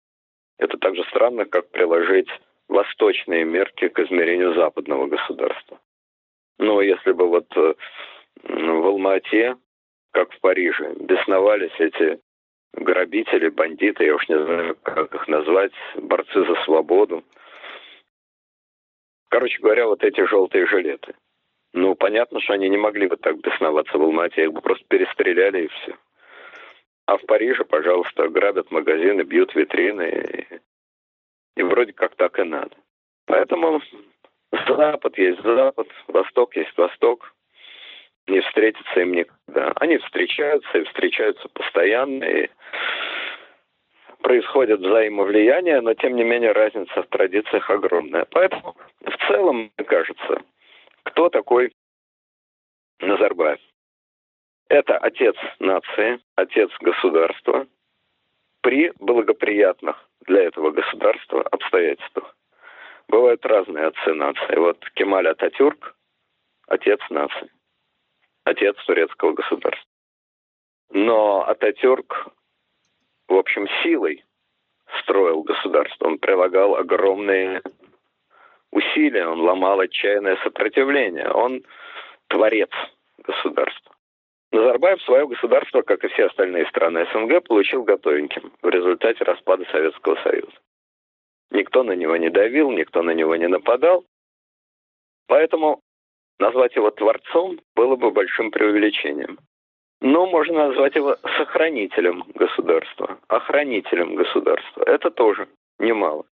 Это 0.58 0.78
так 0.78 0.96
же 0.96 1.04
странно, 1.06 1.46
как 1.46 1.72
приложить 1.72 2.30
восточные 2.68 3.44
мерки 3.44 3.90
к 3.90 4.00
измерению 4.00 4.54
западного 4.54 5.08
государства. 5.08 5.80
Но 6.58 6.82
если 6.82 7.12
бы 7.12 7.28
вот 7.28 7.48
э, 7.58 7.74
в 8.44 8.86
Алмате, 8.86 9.58
как 10.12 10.32
в 10.34 10.40
Париже, 10.40 10.94
бесновались 11.00 11.80
эти 11.80 12.20
грабители, 12.74 13.50
бандиты, 13.50 14.06
я 14.06 14.16
уж 14.16 14.28
не 14.30 14.38
знаю, 14.38 14.78
как 14.84 15.14
их 15.14 15.28
назвать, 15.28 15.74
борцы 15.96 16.46
за 16.46 16.56
свободу. 16.64 17.24
Короче 19.30 19.60
говоря, 19.60 19.88
вот 19.88 20.04
эти 20.04 20.26
желтые 20.26 20.68
жилеты. 20.68 21.16
Ну, 21.74 21.96
понятно, 21.96 22.42
что 22.42 22.54
они 22.54 22.68
не 22.68 22.78
могли 22.78 23.08
бы 23.08 23.16
так 23.16 23.40
бесноваться 23.40 23.98
в 23.98 24.02
Алмате, 24.02 24.44
их 24.44 24.54
бы 24.54 24.62
просто 24.62 24.84
перестреляли 24.90 25.64
и 25.64 25.68
все. 25.68 25.96
А 27.06 27.18
в 27.18 27.26
Париже, 27.26 27.64
пожалуйста, 27.64 28.28
грабят 28.28 28.72
магазины, 28.72 29.22
бьют 29.22 29.56
витрины. 29.56 30.50
И, 31.56 31.60
и 31.60 31.64
вроде 31.64 31.94
как 31.94 32.16
так 32.16 32.40
и 32.40 32.44
надо. 32.44 32.76
Поэтому 33.26 33.82
Запад 34.52 35.18
есть 35.18 35.42
Запад, 35.42 35.88
Восток 36.08 36.56
есть 36.56 36.78
Восток 36.78 37.34
не 38.32 38.42
встретиться 38.42 39.00
им 39.00 39.12
никогда. 39.12 39.74
Они 39.76 39.98
встречаются 39.98 40.78
и 40.78 40.84
встречаются 40.86 41.48
постоянно, 41.50 42.24
и 42.24 42.50
происходит 44.22 44.80
взаимовлияние, 44.80 45.82
но 45.82 45.94
тем 45.94 46.16
не 46.16 46.24
менее 46.24 46.54
разница 46.54 47.04
в 47.04 47.08
традициях 47.08 47.70
огромная. 47.70 48.26
Поэтому 48.32 48.76
в 49.02 49.28
целом, 49.28 49.72
мне 49.78 49.86
кажется, 49.86 50.42
кто 51.04 51.30
такой 51.30 51.74
Назарбаев? 53.00 53.60
Это 54.70 54.98
отец 54.98 55.36
нации, 55.60 56.20
отец 56.36 56.72
государства 56.80 57.68
при 58.62 58.94
благоприятных 59.00 60.08
для 60.28 60.44
этого 60.44 60.72
государства 60.72 61.42
обстоятельствах. 61.42 62.36
Бывают 63.10 63.46
разные 63.46 63.88
отцы 63.88 64.14
нации. 64.14 64.56
Вот 64.56 64.80
Кемаль 64.94 65.28
Ататюрк– 65.28 65.96
отец 66.68 67.02
нации 67.10 67.50
отец 68.44 68.76
турецкого 68.86 69.34
государства. 69.34 69.90
Но 70.92 71.48
Ататюрк, 71.48 72.28
в 73.28 73.36
общем, 73.36 73.68
силой 73.82 74.26
строил 75.02 75.44
государство. 75.44 76.08
Он 76.08 76.18
прилагал 76.18 76.76
огромные 76.76 77.62
усилия, 78.72 79.28
он 79.28 79.42
ломал 79.42 79.80
отчаянное 79.80 80.38
сопротивление. 80.44 81.30
Он 81.30 81.64
творец 82.28 82.72
государства. 83.20 83.96
Назарбаев 84.52 85.02
свое 85.04 85.28
государство, 85.28 85.82
как 85.82 86.04
и 86.04 86.10
все 86.10 86.26
остальные 86.26 86.66
страны 86.68 87.08
СНГ, 87.14 87.48
получил 87.48 87.84
готовеньким 87.84 88.52
в 88.62 88.70
результате 88.70 89.24
распада 89.24 89.64
Советского 89.72 90.16
Союза. 90.24 90.52
Никто 91.52 91.84
на 91.84 91.94
него 91.94 92.18
не 92.18 92.30
давил, 92.30 92.72
никто 92.72 93.02
на 93.02 93.12
него 93.12 93.36
не 93.38 93.48
нападал. 93.48 94.04
Поэтому 95.28 95.82
назвать 96.42 96.76
его 96.76 96.92
творцом 96.92 97.60
было 97.76 97.96
бы 97.96 98.12
большим 98.12 98.52
преувеличением. 98.52 99.38
Но 100.02 100.26
можно 100.26 100.68
назвать 100.68 100.96
его 100.96 101.16
сохранителем 101.38 102.24
государства, 102.34 103.20
охранителем 103.28 104.16
государства. 104.16 104.84
Это 104.84 105.12
тоже 105.12 105.48
немало. 105.80 106.26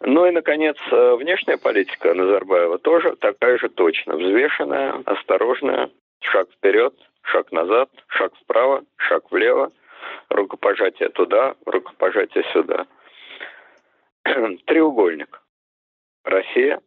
Ну 0.00 0.26
и, 0.26 0.32
наконец, 0.32 0.76
э, 0.90 1.14
внешняя 1.14 1.58
политика 1.58 2.12
Назарбаева 2.14 2.78
тоже 2.78 3.14
такая 3.16 3.58
же 3.58 3.68
точно, 3.68 4.16
взвешенная, 4.16 5.02
осторожная, 5.06 5.90
шаг 6.20 6.50
вперед, 6.50 6.94
шаг 7.22 7.52
назад, 7.52 7.90
шаг 8.08 8.32
вправо, 8.42 8.82
шаг 8.96 9.30
влево, 9.30 9.70
рукопожатие 10.30 11.10
туда, 11.10 11.54
рукопожатие 11.66 12.44
сюда. 12.52 12.86
Треугольник. 14.66 15.40
Россия, 16.24 16.80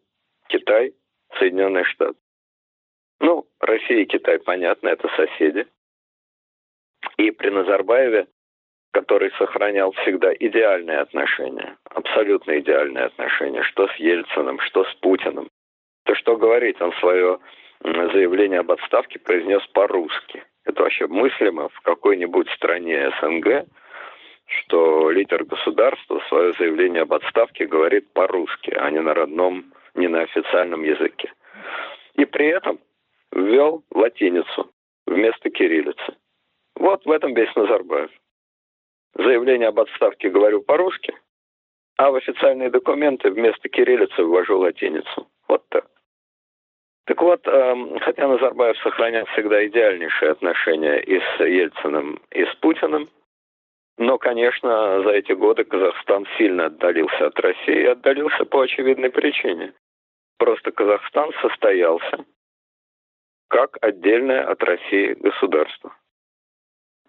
Китай, 0.48 0.94
Соединенные 1.40 1.84
Штаты. 1.86 2.18
Ну, 3.20 3.48
Россия 3.60 4.02
и 4.02 4.06
Китай, 4.06 4.40
понятно, 4.40 4.90
это 4.90 5.08
соседи. 5.16 5.68
И 7.18 7.32
при 7.32 7.50
Назарбаеве 7.50 8.28
который 8.94 9.32
сохранял 9.40 9.92
всегда 10.04 10.32
идеальные 10.34 11.00
отношения, 11.00 11.78
абсолютно 11.90 12.60
идеальные 12.60 13.06
отношения, 13.06 13.64
что 13.64 13.88
с 13.88 13.96
Ельциным, 13.96 14.60
что 14.60 14.86
с 14.86 14.94
Путиным. 14.96 15.50
То 16.06 16.16
что 16.16 16.38
говорить, 16.38 16.80
он 16.80 16.94
свое 16.94 17.40
заявление 17.84 18.60
об 18.60 18.72
отставке 18.72 19.20
произнес 19.20 19.66
по-русски. 19.74 20.44
Это 20.66 20.84
вообще 20.84 21.08
мыслимо 21.08 21.70
в 21.70 21.82
какой-нибудь 21.82 22.50
стране 22.52 23.12
СНГ, 23.20 23.66
что 24.46 25.10
лидер 25.10 25.44
государства 25.44 26.22
свое 26.30 26.54
заявление 26.54 27.02
об 27.02 27.14
отставке 27.14 27.66
говорит 27.66 28.14
по-русски, 28.14 28.76
а 28.78 28.92
не 28.92 29.00
на 29.00 29.16
родном, 29.16 29.74
не 29.96 30.08
на 30.08 30.22
официальном 30.22 30.84
языке. 30.84 31.32
И 32.16 32.26
при 32.26 32.48
этом 32.48 32.80
ввел 33.32 33.84
латиницу 33.92 34.72
вместо 35.06 35.50
кириллицы. 35.50 36.16
Вот 36.76 37.06
в 37.06 37.12
этом 37.12 37.34
весь 37.34 37.56
Назарбаев 37.56 38.12
заявление 39.16 39.70
об 39.70 39.80
отставке 39.80 40.30
говорю 40.30 40.62
по-русски, 40.62 41.14
а 41.98 42.12
в 42.12 42.16
официальные 42.16 42.70
документы 42.70 43.30
вместо 43.30 43.70
кириллицы 43.70 44.24
ввожу 44.24 44.58
латиницу. 44.58 45.28
Вот 45.48 45.68
так. 45.70 45.86
Так 47.06 47.22
вот, 47.22 47.46
эм, 47.48 48.00
хотя 48.00 48.28
Назарбаев 48.28 48.78
сохраняет 48.80 49.28
всегда 49.30 49.66
идеальнейшие 49.68 50.32
отношения 50.32 51.00
и 51.00 51.20
с 51.20 51.40
Ельциным, 51.40 52.22
и 52.32 52.46
с 52.46 52.56
Путиным, 52.56 53.10
но, 53.98 54.18
конечно, 54.18 55.04
за 55.04 55.10
эти 55.10 55.34
годы 55.34 55.66
Казахстан 55.66 56.26
сильно 56.38 56.68
отдалился 56.68 57.28
от 57.28 57.40
России 57.40 57.82
и 57.82 57.86
отдалился 57.86 58.46
по 58.46 58.62
очевидной 58.62 59.12
причине. 59.12 59.74
Просто 60.44 60.74
Казахстан 60.74 61.32
состоялся 61.42 62.26
как 63.48 63.78
отдельное 63.80 64.44
от 64.44 64.62
России 64.62 65.14
государство 65.14 65.96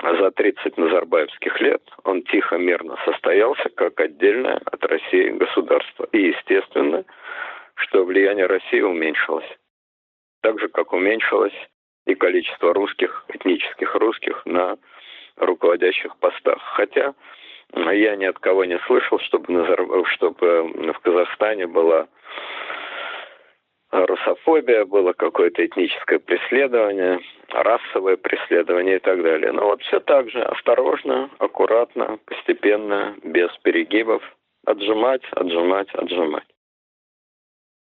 за 0.01 0.31
30 0.31 0.79
назарбаевских 0.79 1.61
лет 1.61 1.83
он 2.05 2.23
тихо, 2.23 2.59
мирно 2.59 2.97
состоялся 3.05 3.71
как 3.71 3.99
отдельное 3.99 4.61
от 4.65 4.85
России 4.85 5.31
государство. 5.31 6.07
И 6.13 6.29
естественно, 6.29 7.05
что 7.75 8.05
влияние 8.05 8.47
России 8.47 8.83
уменьшилось. 8.83 9.51
Так 10.43 10.61
же, 10.61 10.69
как 10.69 10.93
уменьшилось 10.93 11.59
и 12.07 12.15
количество 12.15 12.73
русских, 12.73 13.25
этнических 13.31 13.97
русских 13.97 14.47
на 14.47 14.79
руководящих 15.39 16.17
постах. 16.19 16.63
Хотя 16.77 17.15
я 17.75 18.15
ни 18.15 18.27
от 18.27 18.39
кого 18.39 18.65
не 18.65 18.79
слышал, 18.87 19.19
чтобы, 19.19 20.05
чтобы 20.15 20.93
в 20.93 21.01
Казахстане 21.01 21.67
была 21.67 22.07
русофобия, 23.95 24.85
было 24.85 25.13
какое-то 25.13 25.65
этническое 25.65 26.19
преследование, 26.19 27.21
расовое 27.49 28.17
преследование 28.17 28.97
и 28.97 29.01
так 29.01 29.23
далее. 29.23 29.53
Но 29.53 29.67
вот 29.67 29.83
все 29.83 30.01
так 30.01 30.31
же 30.31 30.43
осторожно, 30.43 31.31
аккуратно, 31.39 32.19
постепенно, 32.27 33.17
без 33.23 33.51
перегибов, 33.59 34.23
отжимать, 34.67 35.23
отжимать, 35.33 35.89
отжимать. 35.95 36.47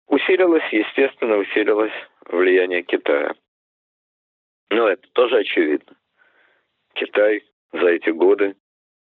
Усилилось, 0.08 0.67
естественно, 0.72 1.38
усилилось 1.38 1.93
влияние 2.26 2.82
Китая. 2.82 3.36
Но 4.72 4.88
это 4.88 5.08
тоже 5.13 5.38
очевидно. 5.38 5.95
Китай 6.93 7.43
за 7.72 7.88
эти 7.88 8.10
годы 8.10 8.56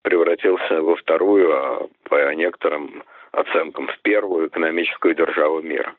превратился 0.04 0.82
во 0.82 0.96
вторую, 0.96 1.54
а 1.54 1.90
по 2.04 2.34
некоторым 2.34 3.04
оценкам 3.32 3.88
в 3.88 4.00
первую 4.02 4.48
экономическую 4.48 5.14
державу 5.14 5.62
мира 5.62 5.96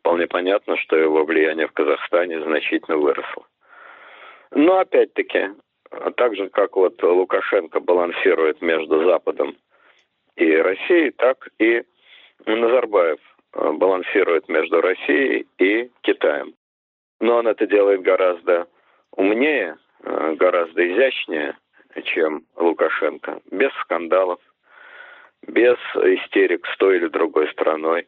вполне 0.00 0.26
понятно, 0.26 0.76
что 0.76 0.96
его 0.96 1.24
влияние 1.24 1.66
в 1.66 1.72
Казахстане 1.72 2.42
значительно 2.42 2.96
выросло. 2.96 3.46
Но 4.50 4.78
опять-таки, 4.78 5.50
так 6.16 6.36
же, 6.36 6.48
как 6.48 6.76
вот 6.76 7.02
Лукашенко 7.02 7.80
балансирует 7.80 8.62
между 8.62 9.04
Западом 9.04 9.56
и 10.36 10.56
Россией, 10.56 11.10
так 11.10 11.48
и 11.58 11.82
Назарбаев 12.46 13.18
э, 13.54 13.72
балансирует 13.72 14.48
между 14.48 14.80
Россией 14.80 15.46
и 15.58 15.90
Китаем. 16.02 16.54
Но 17.20 17.38
он 17.38 17.48
это 17.48 17.66
делает 17.66 18.02
гораздо 18.02 18.68
умнее, 19.12 19.76
э, 20.04 20.34
гораздо 20.34 20.86
изящнее, 20.92 21.56
чем 22.04 22.44
Лукашенко, 22.56 23.40
без 23.50 23.72
скандалов, 23.82 24.40
без 25.46 25.76
истерик 25.94 26.66
с 26.66 26.76
той 26.78 26.96
или 26.96 27.08
другой 27.08 27.50
страной 27.50 28.06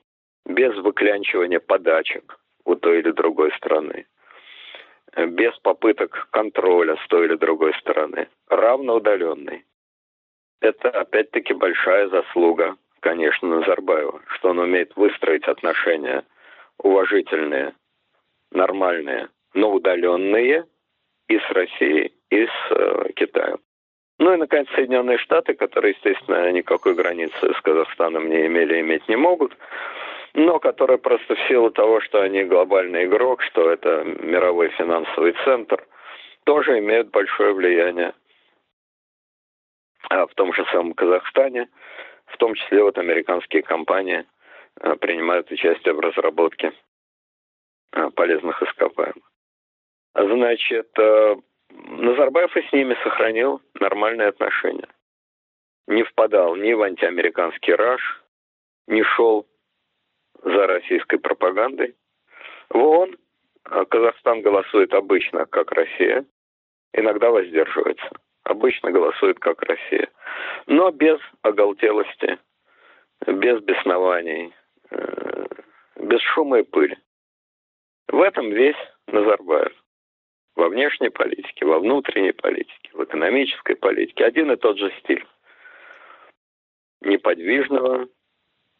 без 0.54 0.76
выклянчивания 0.76 1.60
подачек 1.60 2.38
у 2.64 2.74
той 2.74 3.00
или 3.00 3.10
другой 3.10 3.52
страны, 3.52 4.06
без 5.16 5.56
попыток 5.58 6.28
контроля 6.30 6.96
с 6.96 7.08
той 7.08 7.26
или 7.26 7.36
другой 7.36 7.74
стороны, 7.80 8.28
равноудаленный. 8.48 9.64
Это 10.60 10.90
опять-таки 10.90 11.54
большая 11.54 12.08
заслуга, 12.08 12.76
конечно, 13.00 13.48
Назарбаева, 13.48 14.20
что 14.34 14.50
он 14.50 14.58
умеет 14.58 14.94
выстроить 14.96 15.44
отношения 15.44 16.24
уважительные, 16.78 17.74
нормальные, 18.50 19.28
но 19.54 19.72
удаленные 19.72 20.66
и 21.28 21.38
с 21.38 21.50
Россией, 21.50 22.12
и 22.30 22.46
с 22.46 22.70
э, 22.70 23.12
Китаем. 23.16 23.58
Ну 24.18 24.34
и, 24.34 24.36
наконец, 24.36 24.68
Соединенные 24.74 25.16
Штаты, 25.16 25.54
которые, 25.54 25.94
естественно, 25.94 26.52
никакой 26.52 26.94
границы 26.94 27.54
с 27.54 27.60
Казахстаном 27.62 28.28
не 28.28 28.46
имели, 28.46 28.80
иметь 28.80 29.08
не 29.08 29.16
могут, 29.16 29.56
но 30.34 30.58
которые 30.58 30.98
просто 30.98 31.34
в 31.34 31.48
силу 31.48 31.70
того, 31.70 32.00
что 32.00 32.20
они 32.20 32.44
глобальный 32.44 33.04
игрок, 33.04 33.42
что 33.42 33.70
это 33.70 34.04
мировой 34.04 34.68
финансовый 34.70 35.34
центр, 35.44 35.86
тоже 36.44 36.78
имеют 36.78 37.10
большое 37.10 37.52
влияние 37.52 38.14
а 40.10 40.26
в 40.26 40.34
том 40.34 40.52
же 40.52 40.64
самом 40.72 40.94
Казахстане, 40.94 41.68
в 42.26 42.36
том 42.36 42.54
числе 42.54 42.82
вот 42.82 42.98
американские 42.98 43.62
компании 43.62 44.26
а, 44.80 44.96
принимают 44.96 45.50
участие 45.50 45.94
в 45.94 46.00
разработке 46.00 46.72
а, 47.92 48.10
полезных 48.10 48.60
ископаемых. 48.62 49.22
Значит, 50.14 50.90
Назарбаев 51.70 52.56
и 52.56 52.68
с 52.68 52.72
ними 52.72 52.96
сохранил 53.04 53.62
нормальные 53.74 54.28
отношения. 54.28 54.88
Не 55.86 56.02
впадал 56.02 56.56
ни 56.56 56.72
в 56.72 56.82
антиамериканский 56.82 57.74
раж, 57.74 58.20
не 58.88 59.04
шел 59.04 59.46
за 60.42 60.66
российской 60.66 61.18
пропагандой. 61.18 61.94
В 62.70 62.78
ООН 62.78 63.16
а 63.64 63.84
Казахстан 63.84 64.42
голосует 64.42 64.92
обычно 64.94 65.46
как 65.46 65.70
Россия, 65.72 66.24
иногда 66.92 67.30
воздерживается. 67.30 68.10
Обычно 68.42 68.90
голосует 68.90 69.38
как 69.38 69.62
Россия. 69.62 70.10
Но 70.66 70.90
без 70.90 71.18
оголтелости, 71.42 72.38
без 73.26 73.60
беснований, 73.60 74.52
э, 74.90 75.46
без 75.96 76.20
шума 76.20 76.60
и 76.60 76.62
пыли. 76.62 76.98
В 78.08 78.20
этом 78.20 78.50
весь 78.50 78.76
Назарбаев. 79.06 79.72
Во 80.56 80.68
внешней 80.68 81.10
политике, 81.10 81.64
во 81.64 81.78
внутренней 81.78 82.32
политике, 82.32 82.90
в 82.92 83.04
экономической 83.04 83.76
политике. 83.76 84.24
Один 84.24 84.50
и 84.50 84.56
тот 84.56 84.78
же 84.78 84.90
стиль. 85.00 85.24
Неподвижного, 87.02 88.08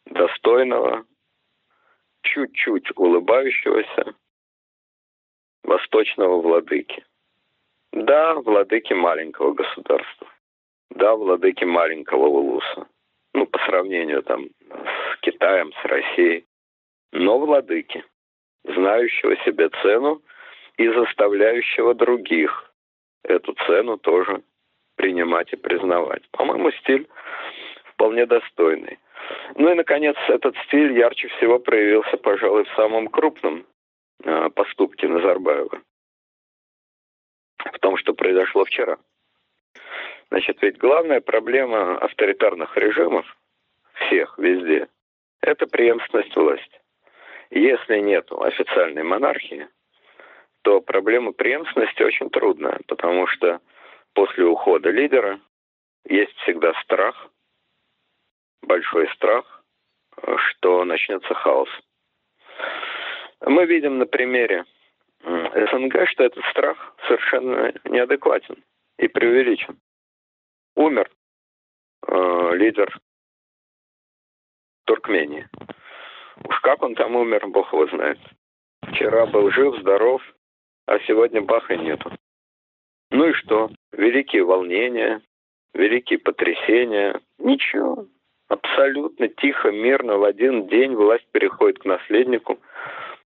достойного, 0.05 1.05
чуть-чуть 2.23 2.91
улыбающегося 2.95 4.15
восточного 5.63 6.41
владыки. 6.41 7.05
Да, 7.91 8.35
владыки 8.35 8.93
маленького 8.93 9.53
государства. 9.53 10.27
Да, 10.89 11.15
владыки 11.15 11.63
маленького 11.63 12.27
Улуса. 12.27 12.87
Ну, 13.33 13.45
по 13.45 13.59
сравнению 13.59 14.23
там 14.23 14.45
с 14.45 15.19
Китаем, 15.21 15.71
с 15.73 15.85
Россией. 15.85 16.45
Но 17.11 17.39
владыки. 17.39 18.03
знающего 18.63 19.35
себе 19.37 19.69
цену 19.81 20.21
и 20.77 20.87
заставляющего 20.87 21.93
других 21.95 22.71
эту 23.23 23.53
цену 23.65 23.97
тоже 23.97 24.43
принимать 24.95 25.51
и 25.53 25.55
признавать. 25.55 26.29
По-моему, 26.31 26.71
стиль 26.71 27.07
вполне 27.93 28.25
достойный. 28.25 28.99
Ну 29.55 29.71
и, 29.71 29.75
наконец, 29.75 30.15
этот 30.27 30.55
стиль 30.65 30.97
ярче 30.97 31.27
всего 31.29 31.59
проявился, 31.59 32.17
пожалуй, 32.17 32.65
в 32.65 32.75
самом 32.75 33.07
крупном 33.07 33.65
э, 34.23 34.49
поступке 34.49 35.07
Назарбаева. 35.07 35.81
В 37.73 37.79
том, 37.79 37.97
что 37.97 38.13
произошло 38.13 38.65
вчера. 38.65 38.97
Значит, 40.29 40.61
ведь 40.61 40.77
главная 40.77 41.21
проблема 41.21 41.97
авторитарных 41.97 42.75
режимов, 42.77 43.25
всех, 43.93 44.37
везде, 44.37 44.87
это 45.41 45.67
преемственность 45.67 46.35
власти. 46.35 46.81
Если 47.49 47.97
нет 47.99 48.31
официальной 48.31 49.03
монархии, 49.03 49.67
то 50.61 50.79
проблема 50.79 51.33
преемственности 51.33 52.01
очень 52.01 52.29
трудная, 52.29 52.79
потому 52.87 53.27
что 53.27 53.59
после 54.13 54.45
ухода 54.45 54.89
лидера 54.89 55.39
есть 56.05 56.35
всегда 56.37 56.73
страх, 56.83 57.30
большой 58.61 59.07
страх, 59.15 59.63
что 60.37 60.83
начнется 60.85 61.33
хаос. 61.33 61.69
Мы 63.45 63.65
видим 63.65 63.97
на 63.97 64.05
примере 64.05 64.65
СНГ, 65.23 66.07
что 66.09 66.23
этот 66.23 66.43
страх 66.51 66.95
совершенно 67.07 67.73
неадекватен 67.85 68.63
и 68.97 69.07
преувеличен. 69.07 69.79
Умер 70.75 71.09
э, 72.07 72.51
лидер 72.55 72.99
Туркмении. 74.85 75.47
Уж 76.43 76.59
как 76.61 76.81
он 76.81 76.95
там 76.95 77.15
умер, 77.15 77.47
бог 77.47 77.71
его 77.73 77.87
знает. 77.87 78.19
Вчера 78.81 79.25
был 79.25 79.51
жив, 79.51 79.77
здоров, 79.79 80.21
а 80.87 80.99
сегодня 81.01 81.41
баха 81.41 81.75
нету. 81.75 82.11
Ну 83.11 83.29
и 83.29 83.33
что? 83.33 83.69
Великие 83.91 84.43
волнения, 84.43 85.21
великие 85.73 86.19
потрясения. 86.19 87.19
Ничего. 87.37 88.07
Абсолютно 88.51 89.29
тихо, 89.29 89.71
мирно 89.71 90.17
в 90.17 90.25
один 90.25 90.67
день 90.67 90.93
власть 90.93 91.25
переходит 91.31 91.79
к 91.79 91.85
наследнику. 91.85 92.59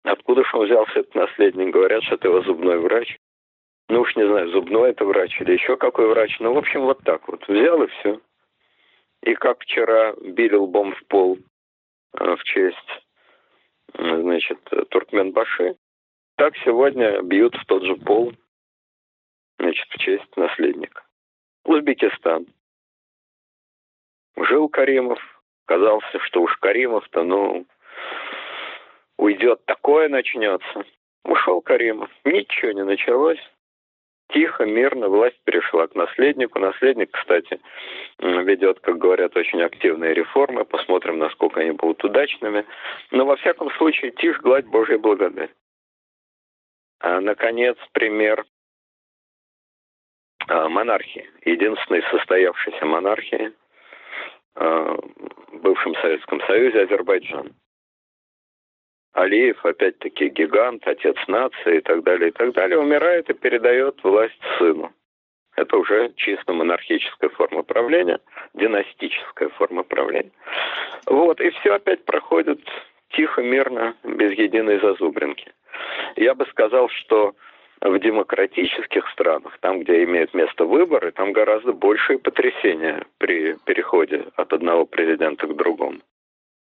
Откуда 0.02 0.44
же 0.44 0.58
он 0.58 0.66
взялся, 0.66 1.00
этот 1.02 1.14
наследник? 1.14 1.72
Говорят, 1.72 2.04
что 2.04 2.16
это 2.16 2.28
его 2.28 2.42
зубной 2.42 2.80
врач. 2.80 3.20
Ну 3.88 4.02
уж 4.02 4.16
не 4.16 4.26
знаю, 4.26 4.50
зубной 4.50 4.90
это 4.90 5.06
врач 5.06 5.40
или 5.40 5.54
еще 5.54 5.78
какой 5.78 6.08
врач. 6.08 6.40
Ну, 6.40 6.56
в 6.56 6.58
общем, 6.58 6.82
вот 6.82 7.04
так 7.04 7.28
вот. 7.28 7.48
Взял 7.48 7.84
и 7.84 7.88
все. 7.88 8.20
И 9.22 9.36
как 9.36 9.62
вчера 9.62 10.14
били 10.14 10.56
лбом 10.56 10.96
в 10.96 11.06
пол 11.06 11.38
э, 12.18 12.36
в 12.36 12.44
честь, 12.44 13.06
э, 13.94 14.22
значит, 14.22 14.58
Туркменбаши, 14.90 15.76
так 16.36 16.58
сегодня 16.66 17.22
бьют 17.22 17.54
в 17.54 17.66
тот 17.66 17.84
же 17.84 17.96
пол, 17.96 18.34
значит, 19.60 19.88
в 19.88 20.00
честь 20.00 20.36
наследника. 20.36 21.04
Узбекистан. 21.64 22.48
Жил 24.38 24.70
Каримов, 24.70 25.20
казался, 25.66 26.20
что 26.20 26.42
уж 26.42 26.56
Каримов-то, 26.58 27.24
ну, 27.24 27.66
уйдет, 29.18 29.64
такое 29.66 30.10
начнется. 30.10 30.86
Ушел 31.24 31.62
Каримов, 31.62 32.10
ничего 32.26 32.72
не 32.72 32.84
началось. 32.84 33.40
Тихо, 34.34 34.66
мирно, 34.66 35.10
власть 35.10 35.40
перешла 35.44 35.88
к 35.88 35.96
наследнику. 35.96 36.58
Наследник, 36.58 37.12
кстати, 37.12 37.60
ведет, 38.20 38.80
как 38.80 38.98
говорят, 38.98 39.36
очень 39.36 39.62
активные 39.62 40.14
реформы. 40.14 40.64
Посмотрим, 40.64 41.20
насколько 41.20 41.60
они 41.60 41.72
будут 41.72 42.04
удачными. 42.04 42.66
Но, 43.12 43.26
во 43.26 43.36
всяком 43.36 43.70
случае, 43.72 44.12
тишь, 44.12 44.40
гладь 44.40 44.66
Божьей 44.66 44.98
благодать. 44.98 45.52
А, 47.02 47.20
наконец, 47.20 47.78
пример 47.92 48.46
а, 50.48 50.70
монархии. 50.70 51.30
Единственной 51.44 52.04
состоявшейся 52.04 52.86
монархии 52.86 53.52
бывшем 54.56 55.96
Советском 55.96 56.42
Союзе 56.42 56.84
Азербайджан. 56.84 57.54
Алиев, 59.14 59.66
опять-таки, 59.66 60.30
гигант, 60.30 60.88
отец 60.88 61.18
нации 61.28 61.78
и 61.78 61.82
так 61.82 62.04
далее, 62.04 62.30
и 62.30 62.32
так 62.32 62.54
далее, 62.54 62.80
умирает 62.80 63.30
и 63.30 63.34
передает 63.34 64.02
власть 64.04 64.40
сыну. 64.58 64.94
Это 65.58 65.78
уже 65.78 66.14
чисто 66.16 66.54
монархическая 66.54 67.30
форма 67.30 67.64
правления, 67.64 68.20
династическая 68.54 69.50
форма 69.50 69.84
правления. 69.84 70.32
Вот, 71.06 71.42
и 71.42 71.50
все 71.50 71.74
опять 71.74 72.06
проходит 72.06 72.62
тихо, 73.10 73.42
мирно, 73.42 73.96
без 74.04 74.32
единой 74.38 74.80
зазубринки. 74.80 75.52
Я 76.16 76.34
бы 76.34 76.46
сказал, 76.46 76.88
что 76.90 77.36
в 77.82 78.00
демократических 78.00 79.10
странах, 79.10 79.58
там, 79.60 79.80
где 79.80 80.04
имеют 80.04 80.34
место 80.34 80.66
выборы, 80.66 81.12
там 81.12 81.34
гораздо 81.34 81.74
большие 81.74 82.20
потрясения 82.20 83.06
при 83.18 83.56
переходе 83.66 84.26
от 84.36 84.54
одного 84.54 84.86
президента 84.86 85.48
к 85.48 85.56
другому. 85.56 86.00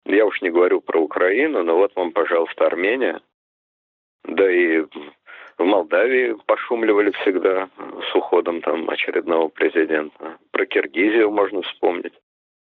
Я 0.05 0.25
уж 0.25 0.41
не 0.41 0.49
говорю 0.49 0.81
про 0.81 0.99
Украину, 0.99 1.63
но 1.63 1.77
вот 1.77 1.95
вам, 1.95 2.11
пожалуйста, 2.11 2.65
Армения. 2.67 3.21
Да 4.23 4.51
и 4.51 4.81
в 5.57 5.63
Молдавии 5.63 6.35
пошумливали 6.45 7.11
всегда 7.11 7.69
с 8.11 8.15
уходом 8.15 8.61
там 8.61 8.89
очередного 8.89 9.47
президента. 9.47 10.37
Про 10.51 10.65
Киргизию 10.65 11.31
можно 11.31 11.61
вспомнить. 11.61 12.13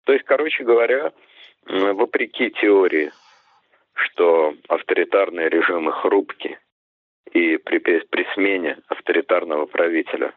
То 0.04 0.14
есть, 0.14 0.24
короче 0.24 0.64
говоря, 0.64 1.12
вопреки 1.66 2.50
теории, 2.50 3.12
что 3.92 4.54
авторитарные 4.68 5.50
режимы 5.50 5.92
хрупки, 5.92 6.58
и 7.32 7.56
при, 7.58 7.78
при 7.78 8.26
смене 8.34 8.78
авторитарного 8.88 9.66
правителя 9.66 10.34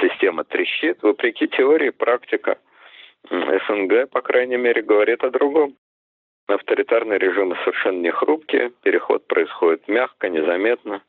система 0.00 0.44
трещит, 0.44 1.02
вопреки 1.02 1.48
теории, 1.48 1.90
практика 1.90 2.58
СНГ, 3.30 4.10
по 4.10 4.20
крайней 4.20 4.56
мере, 4.56 4.82
говорит 4.82 5.24
о 5.24 5.30
другом. 5.30 5.76
Авторитарные 6.46 7.18
режимы 7.18 7.56
совершенно 7.64 8.00
не 8.00 8.10
хрупкие, 8.10 8.70
переход 8.82 9.26
происходит 9.26 9.88
мягко, 9.88 10.28
незаметно, 10.28 11.02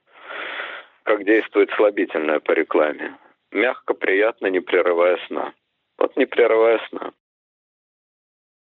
как 1.04 1.24
действует 1.26 1.70
слабительное 1.72 2.40
по 2.40 2.54
рекламе. 2.54 3.18
Мягко, 3.52 3.94
приятно, 3.94 4.48
не 4.48 4.60
прерывая 4.60 5.18
сна. 5.28 5.54
Вот 5.98 6.16
не 6.18 6.26
прерывая 6.26 6.80
сна. 6.90 7.12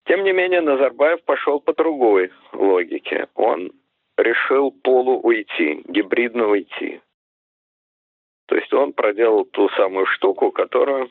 Тем 0.05 0.23
не 0.23 0.31
менее, 0.31 0.61
Назарбаев 0.61 1.23
пошел 1.23 1.59
по 1.59 1.73
другой 1.73 2.31
логике. 2.53 3.27
Он 3.35 3.71
решил 4.21 4.71
полу 4.71 5.19
уйти, 5.19 5.81
гибридно 5.85 6.47
уйти. 6.47 7.01
То 8.47 8.55
есть 8.55 8.73
он 8.73 8.93
проделал 8.93 9.45
ту 9.45 9.69
самую 9.69 10.05
штуку, 10.07 10.51
которую 10.51 11.09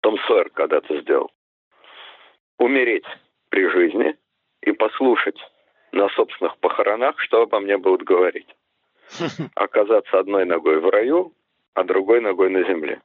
Том 0.00 0.18
Сойер 0.26 0.50
когда-то 0.50 1.00
сделал. 1.00 1.30
Умереть 2.58 3.06
при 3.48 3.68
жизни 3.68 4.16
и 4.62 4.72
послушать 4.72 5.38
на 5.92 6.08
собственных 6.10 6.58
похоронах, 6.58 7.18
что 7.20 7.42
обо 7.42 7.60
мне 7.60 7.78
будут 7.78 8.02
говорить. 8.02 8.48
Оказаться 9.54 10.18
одной 10.18 10.44
ногой 10.44 10.80
в 10.80 10.88
раю, 10.88 11.32
а 11.74 11.84
другой 11.84 12.20
ногой 12.20 12.50
на 12.50 12.62
земле. 12.64 13.00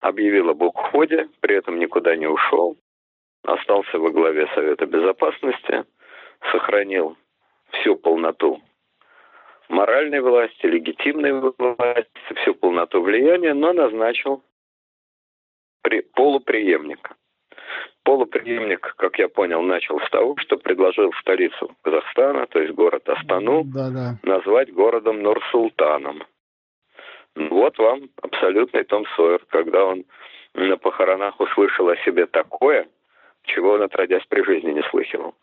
Объявил 0.00 0.50
об 0.50 0.62
уходе, 0.62 1.28
при 1.40 1.56
этом 1.56 1.80
никуда 1.80 2.14
не 2.14 2.28
ушел, 2.28 2.76
остался 3.42 3.98
во 3.98 4.10
главе 4.10 4.46
Совета 4.54 4.86
Безопасности– 4.86 5.84
сохранил 6.50 7.16
всю 7.70 7.96
полноту 7.96 8.60
моральной 9.68 10.20
власти, 10.20 10.66
легитимной 10.66 11.32
власти, 11.32 12.34
всю 12.36 12.54
полноту 12.54 13.02
влияния, 13.02 13.54
но 13.54 13.72
назначил 13.72 14.42
при, 15.82 16.00
полуприемника. 16.00 17.14
Полуприемник, 18.02 18.94
как 18.96 19.18
я 19.18 19.28
понял, 19.28 19.60
начал 19.62 20.00
с 20.00 20.10
того, 20.10 20.36
что 20.38 20.56
предложил 20.56 21.12
столицу 21.20 21.76
Казахстана, 21.82 22.46
то 22.46 22.60
есть 22.60 22.72
город 22.74 23.06
Астану, 23.08 23.64
да, 23.64 23.90
да. 23.90 24.18
назвать 24.22 24.72
городом 24.72 25.22
Нур-Султаном. 25.22 26.24
Вот 27.34 27.78
вам 27.78 28.08
абсолютный 28.22 28.84
Том 28.84 29.04
Сойер, 29.14 29.44
когда 29.48 29.84
он 29.84 30.04
на 30.54 30.76
похоронах 30.78 31.38
услышал 31.38 31.88
о 31.88 31.96
себе 31.98 32.26
такое, 32.26 32.88
чего 33.44 33.72
он 33.72 33.82
отродясь 33.82 34.24
при 34.28 34.42
жизни 34.42 34.72
не 34.72 34.82
слыхивал. 34.90 35.34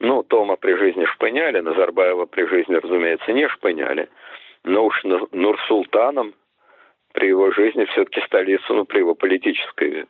Ну, 0.00 0.22
Тома 0.22 0.56
при 0.56 0.74
жизни 0.74 1.04
шпыняли, 1.06 1.60
Назарбаева 1.60 2.26
при 2.26 2.46
жизни, 2.46 2.74
разумеется, 2.74 3.32
не 3.32 3.48
шпыняли. 3.48 4.08
Но 4.64 4.84
уж 4.86 5.02
Нур-Султаном 5.04 6.34
при 7.12 7.28
его 7.28 7.50
жизни 7.50 7.84
все-таки 7.86 8.20
столицу, 8.26 8.74
ну, 8.74 8.84
при 8.84 8.98
его 8.98 9.14
политической 9.14 10.06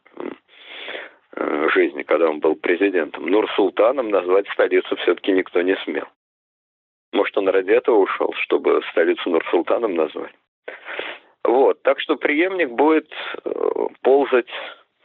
э, 1.37 1.69
жизни, 1.73 2.03
когда 2.03 2.29
он 2.29 2.41
был 2.41 2.57
президентом, 2.57 3.27
Нур-Султаном 3.27 4.09
назвать 4.11 4.49
столицу 4.49 4.97
все-таки 4.97 5.31
никто 5.31 5.63
не 5.63 5.77
смел. 5.85 6.07
Может, 7.13 7.39
он 7.39 7.49
ради 7.49 7.71
этого 7.71 7.99
ушел, 7.99 8.33
чтобы 8.41 8.83
столицу 8.91 9.31
Нур-Султаном 9.31 9.95
назвать. 9.95 10.35
Вот, 11.45 11.81
так 11.83 12.01
что 12.01 12.17
преемник 12.17 12.71
будет 12.71 13.09
э, 13.45 13.51
ползать, 14.03 14.51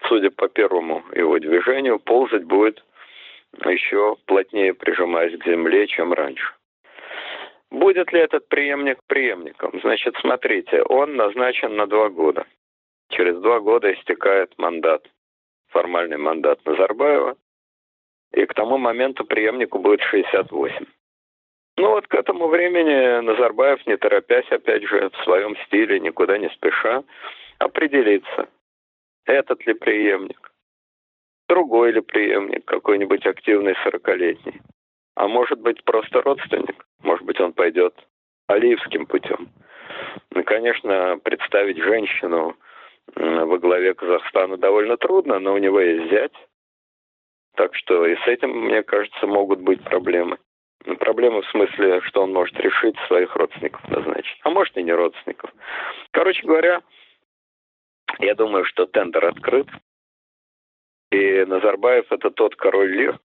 судя 0.07 0.31
по 0.31 0.47
первому 0.47 1.03
его 1.13 1.37
движению, 1.37 1.99
ползать 1.99 2.45
будет 2.45 2.83
еще 3.65 4.15
плотнее 4.25 4.73
прижимаясь 4.73 5.37
к 5.39 5.45
земле, 5.45 5.87
чем 5.87 6.13
раньше. 6.13 6.53
Будет 7.69 8.11
ли 8.11 8.19
этот 8.19 8.47
преемник 8.49 8.99
преемником? 9.07 9.79
Значит, 9.81 10.15
смотрите, 10.19 10.83
он 10.83 11.15
назначен 11.15 11.75
на 11.75 11.87
два 11.87 12.09
года. 12.09 12.45
Через 13.09 13.39
два 13.39 13.59
года 13.59 13.93
истекает 13.93 14.53
мандат, 14.57 15.07
формальный 15.69 16.17
мандат 16.17 16.59
Назарбаева, 16.65 17.37
и 18.33 18.45
к 18.45 18.53
тому 18.53 18.77
моменту 18.77 19.25
преемнику 19.25 19.79
будет 19.79 20.01
68. 20.01 20.85
Ну 21.77 21.89
вот 21.89 22.07
к 22.07 22.13
этому 22.13 22.47
времени 22.47 23.21
Назарбаев, 23.21 23.85
не 23.87 23.97
торопясь, 23.97 24.49
опять 24.51 24.83
же, 24.83 25.09
в 25.09 25.23
своем 25.23 25.55
стиле, 25.65 25.99
никуда 25.99 26.37
не 26.37 26.49
спеша, 26.49 27.03
определится, 27.59 28.49
этот 29.25 29.65
ли 29.65 29.73
преемник, 29.73 30.50
другой 31.51 31.91
ли 31.91 31.99
преемник, 31.99 32.63
какой-нибудь 32.63 33.25
активный 33.25 33.75
сорокалетний. 33.83 34.61
А 35.15 35.27
может 35.27 35.59
быть, 35.59 35.83
просто 35.83 36.21
родственник. 36.21 36.85
Может 37.03 37.25
быть, 37.25 37.41
он 37.41 37.51
пойдет 37.51 37.93
Алиевским 38.47 39.05
путем. 39.05 39.49
Ну, 40.33 40.43
конечно, 40.45 41.19
представить 41.21 41.77
женщину 41.77 42.55
во 43.15 43.57
главе 43.57 43.93
Казахстана 43.93 44.55
довольно 44.55 44.95
трудно, 44.95 45.39
но 45.39 45.53
у 45.53 45.57
него 45.57 45.81
есть 45.81 46.09
зять. 46.09 46.47
Так 47.55 47.75
что 47.75 48.05
и 48.05 48.15
с 48.15 48.27
этим, 48.27 48.51
мне 48.51 48.81
кажется, 48.83 49.27
могут 49.27 49.59
быть 49.59 49.83
проблемы. 49.83 50.37
Ну, 50.85 50.95
проблемы 50.95 51.41
в 51.41 51.49
смысле, 51.49 51.99
что 52.03 52.23
он 52.23 52.31
может 52.31 52.57
решить 52.61 52.95
своих 53.07 53.35
родственников 53.35 53.85
назначить. 53.89 54.39
А 54.43 54.49
может 54.49 54.77
и 54.77 54.83
не 54.83 54.93
родственников. 54.93 55.51
Короче 56.11 56.47
говоря, 56.47 56.81
я 58.19 58.35
думаю, 58.35 58.63
что 58.63 58.85
тендер 58.85 59.25
открыт. 59.25 59.67
И 61.11 61.43
Назарбаев 61.45 62.09
это 62.11 62.31
тот 62.31 62.55
король 62.55 62.95
Лир, 62.95 63.19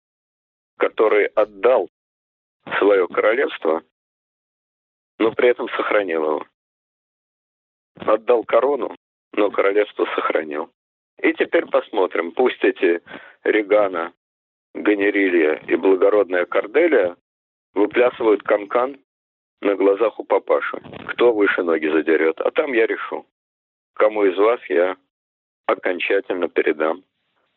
который 0.78 1.26
отдал 1.26 1.90
свое 2.80 3.08
королевство, 3.08 3.84
но 5.20 5.32
при 5.34 5.50
этом 5.50 5.68
сохранил 5.70 6.24
его. 6.24 6.48
Отдал 7.96 8.44
корону, 8.46 8.96
но 9.34 9.52
королевство 9.52 10.06
сохранил. 10.16 10.72
И 11.22 11.34
теперь 11.34 11.66
посмотрим, 11.66 12.32
пусть 12.32 12.64
эти 12.64 13.02
Регана, 13.44 14.14
Ганерилья 14.74 15.56
и 15.68 15.76
благородная 15.76 16.46
Корделия 16.46 17.16
выплясывают 17.74 18.44
канкан 18.44 18.98
на 19.62 19.76
глазах 19.76 20.20
у 20.20 20.24
папаши. 20.24 20.82
Кто 21.10 21.34
выше 21.34 21.64
ноги 21.64 21.88
задерет, 21.88 22.40
а 22.40 22.50
там 22.52 22.74
я 22.74 22.88
решу, 22.88 23.26
кому 23.94 24.24
из 24.26 24.38
вас 24.38 24.60
я 24.70 24.98
окончательно 25.68 26.48
передам 26.48 27.04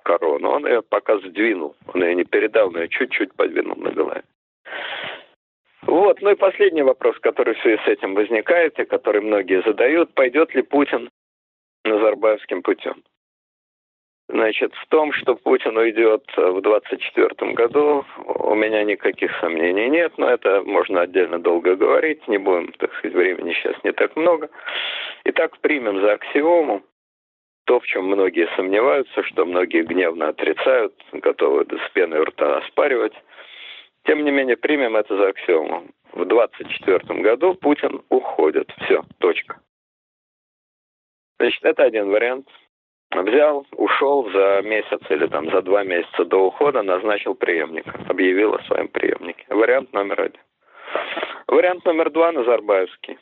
корону. 0.07 0.51
Он 0.51 0.67
ее 0.67 0.83
пока 0.83 1.19
сдвинул. 1.19 1.75
Он 1.93 2.03
ее 2.03 2.15
не 2.15 2.25
передал, 2.25 2.71
но 2.71 2.81
ее 2.81 2.89
чуть-чуть 2.89 3.35
подвинул 3.35 3.77
на 3.77 3.91
голове. 3.91 4.23
Вот, 5.83 6.21
ну 6.23 6.31
и 6.31 6.35
последний 6.35 6.83
вопрос, 6.83 7.17
который 7.21 7.55
в 7.55 7.61
связи 7.61 7.81
с 7.85 7.89
этим 7.89 8.15
возникает, 8.15 8.79
и 8.79 8.85
который 8.85 9.21
многие 9.21 9.63
задают, 9.63 10.15
пойдет 10.15 10.55
ли 10.55 10.63
Путин 10.63 11.11
Назарбаевским 11.85 12.63
путем? 12.63 13.03
Значит, 14.29 14.75
в 14.75 14.87
том, 14.89 15.13
что 15.13 15.37
Путин 15.37 15.77
уйдет 15.77 16.25
в 16.37 16.61
2024 16.61 17.53
году, 17.53 18.05
у 18.27 18.55
меня 18.57 18.83
никаких 18.83 19.31
сомнений 19.41 19.89
нет, 19.89 20.13
но 20.19 20.29
это 20.29 20.63
можно 20.63 21.03
отдельно 21.03 21.39
долго 21.39 21.77
говорить, 21.77 22.27
не 22.27 22.39
будем, 22.39 22.73
так 22.73 22.93
сказать, 22.95 23.15
времени 23.15 23.53
сейчас 23.53 23.77
не 23.85 23.93
так 23.93 24.17
много. 24.17 24.49
Итак, 25.25 25.57
примем 25.61 26.01
за 26.01 26.15
аксиому 26.15 26.83
то, 27.67 27.81
в 27.81 27.87
чем 27.87 28.07
многие 28.07 28.49
сомневаются, 28.57 29.23
что 29.25 29.45
многие 29.45 29.83
гневно 29.83 30.29
отрицают, 30.29 30.95
готовы 31.13 31.65
с 31.65 31.93
пеной 31.93 32.23
рта 32.23 32.59
оспаривать. 32.59 33.13
Тем 34.05 34.25
не 34.25 34.31
менее, 34.31 34.57
примем 34.57 34.97
это 34.97 35.17
за 35.17 35.29
аксиому. 35.29 35.89
В 36.13 36.25
2024 36.25 37.21
году 37.23 37.55
Путин 37.55 38.03
уходит. 38.09 38.73
Все, 38.85 39.03
точка. 39.19 39.61
Значит, 41.39 41.65
это 41.65 41.83
один 41.83 42.09
вариант. 42.09 42.49
Взял, 43.11 43.67
ушел 43.73 44.31
за 44.31 44.63
месяц 44.63 45.01
или 45.11 45.27
там 45.27 45.51
за 45.51 45.63
два 45.63 45.83
месяца 45.83 46.25
до 46.25 46.47
ухода, 46.47 46.83
назначил 46.83 47.35
преемника, 47.35 47.99
объявил 48.09 48.55
о 48.55 48.63
своем 48.65 48.89
преемнике. 48.89 49.45
Вариант 49.49 49.93
номер 49.93 50.21
один. 50.21 50.43
Вариант 51.49 51.85
номер 51.85 52.11
два 52.11 52.33
Назарбаевский 52.33 53.19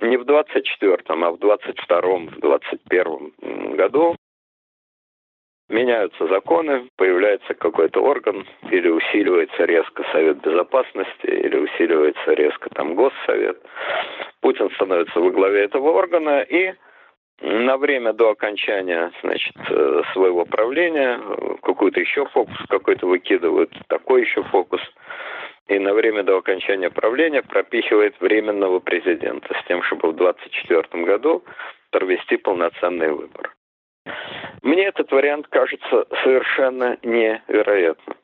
не 0.00 0.16
в 0.16 0.22
24-м, 0.22 1.24
а 1.24 1.30
в 1.32 1.36
22-м, 1.36 2.28
в 2.28 2.38
21-м 2.38 3.76
году 3.76 4.16
меняются 5.68 6.26
законы, 6.28 6.88
появляется 6.96 7.54
какой-то 7.54 8.00
орган, 8.00 8.46
или 8.70 8.88
усиливается 8.88 9.64
резко 9.64 10.04
Совет 10.12 10.40
Безопасности, 10.40 11.26
или 11.26 11.56
усиливается 11.56 12.32
резко 12.32 12.70
там 12.70 12.94
Госсовет. 12.94 13.60
Путин 14.40 14.70
становится 14.70 15.20
во 15.20 15.30
главе 15.30 15.64
этого 15.64 15.90
органа 15.90 16.40
и 16.40 16.74
на 17.40 17.76
время 17.76 18.12
до 18.14 18.30
окончания 18.30 19.12
значит, 19.22 19.54
э, 19.68 20.02
своего 20.12 20.44
правления 20.44 21.20
какой-то 21.62 22.00
еще 22.00 22.24
фокус 22.26 22.56
какой-то 22.68 23.06
выкидывают, 23.06 23.70
такой 23.88 24.22
еще 24.22 24.42
фокус– 24.44 24.80
и 25.68 25.78
на 25.78 25.92
время 25.92 26.22
до 26.22 26.38
окончания 26.38 26.90
правления 26.90 27.42
пропихивает 27.42 28.18
временного 28.20 28.80
президента 28.80 29.54
с 29.54 29.66
тем, 29.66 29.82
чтобы 29.82 30.12
в 30.12 30.16
2024 30.16 31.04
году 31.04 31.44
провести 31.90 32.38
полноценный 32.38 33.12
выбор. 33.12 33.54
Мне 34.62 34.86
этот 34.86 35.12
вариант 35.12 35.46
кажется 35.48 36.06
совершенно 36.22 36.98
невероятным. 37.02 38.16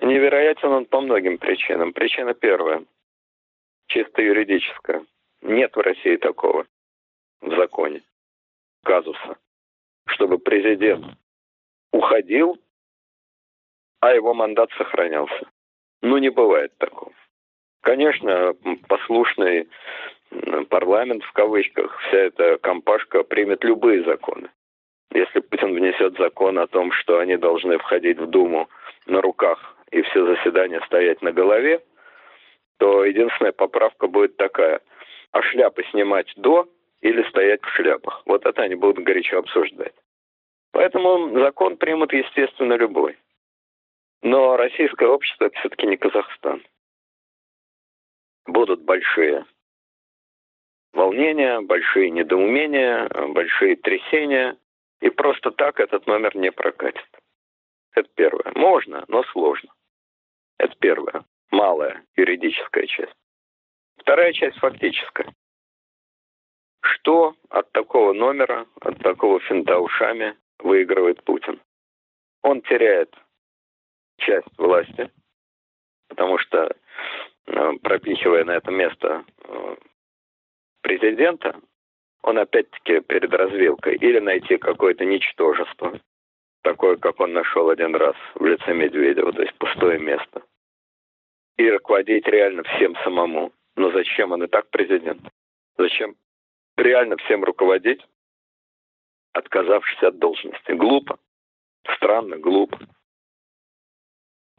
Невероятен 0.00 0.68
он 0.68 0.86
по 0.86 1.00
многим 1.00 1.38
причинам. 1.38 1.92
Причина 1.92 2.34
первая, 2.34 2.82
чисто 3.88 4.22
юридическая. 4.22 5.04
Нет 5.42 5.76
в 5.76 5.80
России 5.80 6.16
такого 6.16 6.66
в 7.42 7.54
законе 7.54 8.02
казуса, 8.84 9.36
чтобы 10.06 10.38
президент 10.38 11.04
уходил, 11.92 12.58
а 14.00 14.12
его 14.14 14.32
мандат 14.34 14.70
сохранялся. 14.78 15.51
Ну, 16.02 16.18
не 16.18 16.30
бывает 16.30 16.76
такого. 16.78 17.12
Конечно, 17.82 18.54
послушный 18.88 19.68
парламент, 20.68 21.24
в 21.24 21.32
кавычках, 21.32 21.98
вся 22.00 22.18
эта 22.18 22.58
компашка 22.58 23.22
примет 23.22 23.64
любые 23.64 24.04
законы. 24.04 24.50
Если 25.12 25.40
Путин 25.40 25.74
внесет 25.74 26.16
закон 26.16 26.58
о 26.58 26.66
том, 26.66 26.90
что 26.92 27.18
они 27.18 27.36
должны 27.36 27.78
входить 27.78 28.18
в 28.18 28.26
Думу 28.26 28.68
на 29.06 29.20
руках 29.20 29.76
и 29.90 30.02
все 30.02 30.24
заседания 30.26 30.80
стоять 30.86 31.22
на 31.22 31.32
голове, 31.32 31.82
то 32.78 33.04
единственная 33.04 33.52
поправка 33.52 34.06
будет 34.06 34.36
такая. 34.36 34.80
А 35.32 35.42
шляпы 35.42 35.84
снимать 35.90 36.32
до 36.36 36.68
или 37.00 37.22
стоять 37.28 37.62
в 37.62 37.68
шляпах? 37.74 38.22
Вот 38.26 38.46
это 38.46 38.62
они 38.62 38.74
будут 38.74 39.04
горячо 39.04 39.38
обсуждать. 39.38 39.94
Поэтому 40.72 41.38
закон 41.38 41.76
примут, 41.76 42.12
естественно, 42.12 42.74
любой. 42.74 43.16
Но 44.22 44.56
российское 44.56 45.08
общество 45.08 45.46
это 45.46 45.58
все-таки 45.58 45.86
не 45.86 45.96
Казахстан. 45.96 46.64
Будут 48.46 48.82
большие 48.82 49.44
волнения, 50.92 51.60
большие 51.60 52.10
недоумения, 52.10 53.08
большие 53.28 53.76
трясения. 53.76 54.56
И 55.00 55.10
просто 55.10 55.50
так 55.50 55.80
этот 55.80 56.06
номер 56.06 56.36
не 56.36 56.52
прокатит. 56.52 57.06
Это 57.94 58.08
первое. 58.14 58.52
Можно, 58.54 59.04
но 59.08 59.24
сложно. 59.24 59.72
Это 60.58 60.74
первое. 60.78 61.24
Малая 61.50 62.04
юридическая 62.14 62.86
часть. 62.86 63.16
Вторая 63.96 64.32
часть 64.32 64.58
фактическая. 64.58 65.34
Что 66.82 67.34
от 67.48 67.70
такого 67.72 68.12
номера, 68.12 68.66
от 68.80 68.98
такого 68.98 69.40
финта 69.40 69.78
ушами 69.78 70.36
выигрывает 70.60 71.22
Путин? 71.24 71.60
Он 72.42 72.62
теряет 72.62 73.12
часть 74.26 74.58
власти, 74.58 75.10
потому 76.08 76.38
что 76.38 76.74
э, 77.46 77.72
пропихивая 77.82 78.44
на 78.44 78.52
это 78.52 78.70
место 78.70 79.24
э, 79.44 79.76
президента, 80.82 81.60
он 82.22 82.38
опять-таки 82.38 83.00
перед 83.00 83.32
развилкой 83.32 83.96
или 83.96 84.18
найти 84.20 84.56
какое-то 84.56 85.04
ничтожество, 85.04 86.00
такое, 86.62 86.96
как 86.96 87.20
он 87.20 87.32
нашел 87.32 87.68
один 87.68 87.94
раз 87.94 88.16
в 88.34 88.44
лице 88.44 88.72
Медведева, 88.72 89.32
то 89.32 89.42
есть 89.42 89.54
пустое 89.58 89.98
место, 89.98 90.42
и 91.56 91.70
руководить 91.70 92.26
реально 92.26 92.62
всем 92.62 92.96
самому. 93.04 93.52
Но 93.74 93.90
зачем 93.90 94.32
он 94.32 94.44
и 94.44 94.48
так 94.48 94.68
президент? 94.70 95.22
Зачем 95.78 96.14
реально 96.76 97.16
всем 97.16 97.42
руководить, 97.42 98.06
отказавшись 99.32 100.02
от 100.02 100.18
должности? 100.18 100.72
Глупо. 100.72 101.18
Странно, 101.96 102.36
глупо. 102.36 102.78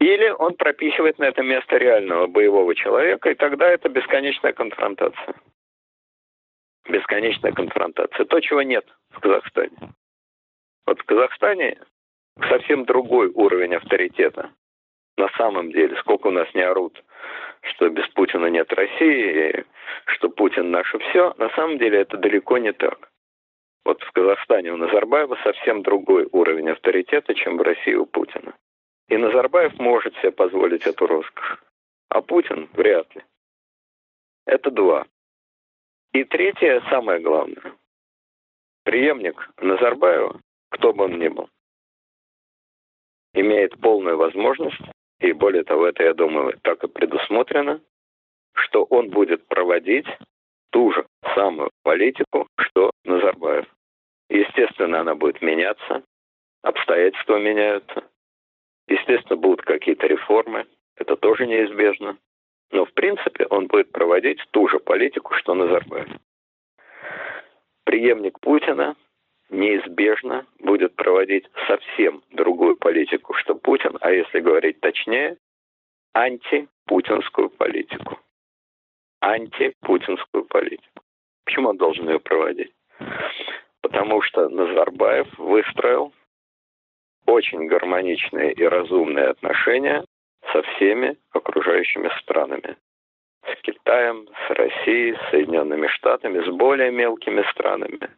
Или 0.04 0.28
он 0.28 0.52
пропихивает 0.56 1.18
на 1.18 1.24
это 1.24 1.42
место 1.42 1.78
реального 1.78 2.26
боевого 2.26 2.74
человека, 2.74 3.30
и 3.30 3.34
тогда 3.34 3.70
это 3.70 3.88
бесконечная 3.88 4.52
конфронтация. 4.52 5.34
Бесконечная 6.86 7.52
конфронтация. 7.52 8.26
То, 8.26 8.38
чего 8.40 8.60
нет 8.60 8.84
в 9.12 9.20
Казахстане. 9.20 9.94
Вот 10.86 11.00
в 11.00 11.04
Казахстане 11.04 11.78
совсем 12.50 12.84
другой 12.84 13.28
уровень 13.28 13.76
авторитета 13.76 14.50
на 15.16 15.30
самом 15.38 15.72
деле, 15.72 15.96
сколько 16.00 16.26
у 16.26 16.32
нас 16.32 16.52
не 16.52 16.60
орут, 16.60 17.02
что 17.62 17.88
без 17.88 18.06
Путина 18.08 18.48
нет 18.48 18.70
России, 18.74 19.64
что 20.04 20.28
Путин 20.28 20.70
наше 20.70 20.98
все, 20.98 21.32
на 21.38 21.48
самом 21.56 21.78
деле 21.78 22.00
это 22.00 22.18
далеко 22.18 22.58
не 22.58 22.74
так. 22.74 23.08
Вот 23.86 24.02
в 24.02 24.12
Казахстане 24.12 24.70
у 24.70 24.76
Назарбаева 24.76 25.38
совсем 25.42 25.82
другой 25.82 26.28
уровень 26.30 26.68
авторитета, 26.68 27.32
чем 27.34 27.56
в 27.56 27.62
России 27.62 27.94
у 27.94 28.04
Путина. 28.04 28.52
И 29.08 29.16
Назарбаев 29.16 29.78
может 29.78 30.14
себе 30.16 30.32
позволить 30.32 30.86
эту 30.86 31.06
роскошь, 31.06 31.58
а 32.08 32.22
Путин 32.22 32.68
вряд 32.72 33.14
ли. 33.14 33.22
Это 34.46 34.70
два. 34.70 35.06
И 36.12 36.24
третье, 36.24 36.82
самое 36.88 37.20
главное. 37.20 37.74
Преемник 38.84 39.50
Назарбаева, 39.60 40.40
кто 40.70 40.92
бы 40.92 41.04
он 41.04 41.18
ни 41.18 41.28
был, 41.28 41.48
имеет 43.34 43.78
полную 43.80 44.16
возможность, 44.16 44.80
и 45.20 45.32
более 45.32 45.64
того, 45.64 45.86
это, 45.86 46.02
я 46.02 46.14
думаю, 46.14 46.58
так 46.62 46.84
и 46.84 46.88
предусмотрено, 46.88 47.80
что 48.54 48.84
он 48.84 49.10
будет 49.10 49.46
проводить 49.46 50.06
ту 50.70 50.92
же 50.92 51.06
самую 51.34 51.70
политику, 51.82 52.46
что 52.58 52.90
Назарбаев. 53.04 53.66
Естественно, 54.28 55.00
она 55.00 55.14
будет 55.14 55.42
меняться, 55.42 56.02
обстоятельства 56.62 57.38
меняются, 57.38 58.04
естественно, 58.88 59.36
будут 59.36 59.62
какие-то 59.62 60.06
реформы, 60.06 60.66
это 60.96 61.16
тоже 61.16 61.46
неизбежно. 61.46 62.16
Но, 62.70 62.84
в 62.84 62.92
принципе, 62.92 63.46
он 63.46 63.66
будет 63.66 63.92
проводить 63.92 64.40
ту 64.50 64.68
же 64.68 64.78
политику, 64.78 65.34
что 65.34 65.54
Назарбаев. 65.54 66.08
Преемник 67.84 68.40
Путина 68.40 68.96
неизбежно 69.50 70.46
будет 70.58 70.96
проводить 70.96 71.46
совсем 71.66 72.22
другую 72.30 72.76
политику, 72.76 73.34
что 73.34 73.54
Путин, 73.54 73.98
а 74.00 74.10
если 74.10 74.40
говорить 74.40 74.80
точнее, 74.80 75.36
антипутинскую 76.14 77.50
политику. 77.50 78.18
Антипутинскую 79.20 80.44
политику. 80.44 81.02
Почему 81.44 81.70
он 81.70 81.76
должен 81.76 82.08
ее 82.08 82.20
проводить? 82.20 82.72
Потому 83.82 84.22
что 84.22 84.48
Назарбаев 84.48 85.38
выстроил 85.38 86.12
очень 87.26 87.66
гармоничные 87.66 88.52
и 88.52 88.64
разумные 88.64 89.28
отношения 89.28 90.04
со 90.52 90.62
всеми 90.62 91.16
окружающими 91.32 92.10
странами. 92.20 92.76
С 93.46 93.60
Китаем, 93.62 94.28
с 94.46 94.50
Россией, 94.50 95.14
с 95.14 95.30
Соединенными 95.30 95.86
Штатами, 95.88 96.40
с 96.40 96.48
более 96.48 96.90
мелкими 96.90 97.42
странами. 97.50 98.10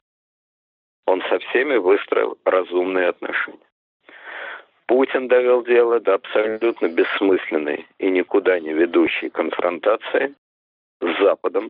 Он 1.07 1.23
со 1.23 1.39
всеми 1.39 1.77
выстроил 1.77 2.39
разумные 2.45 3.09
отношения. 3.09 3.59
Путин 4.87 5.27
довел 5.27 5.65
дело 5.65 5.99
до 5.99 6.15
абсолютно 6.15 6.89
бессмысленной 6.89 7.87
и 7.99 8.09
никуда 8.09 8.61
не 8.61 8.73
ведущей 8.73 9.31
конфронтации 9.31 10.35
с 11.01 11.19
Западом, 11.21 11.69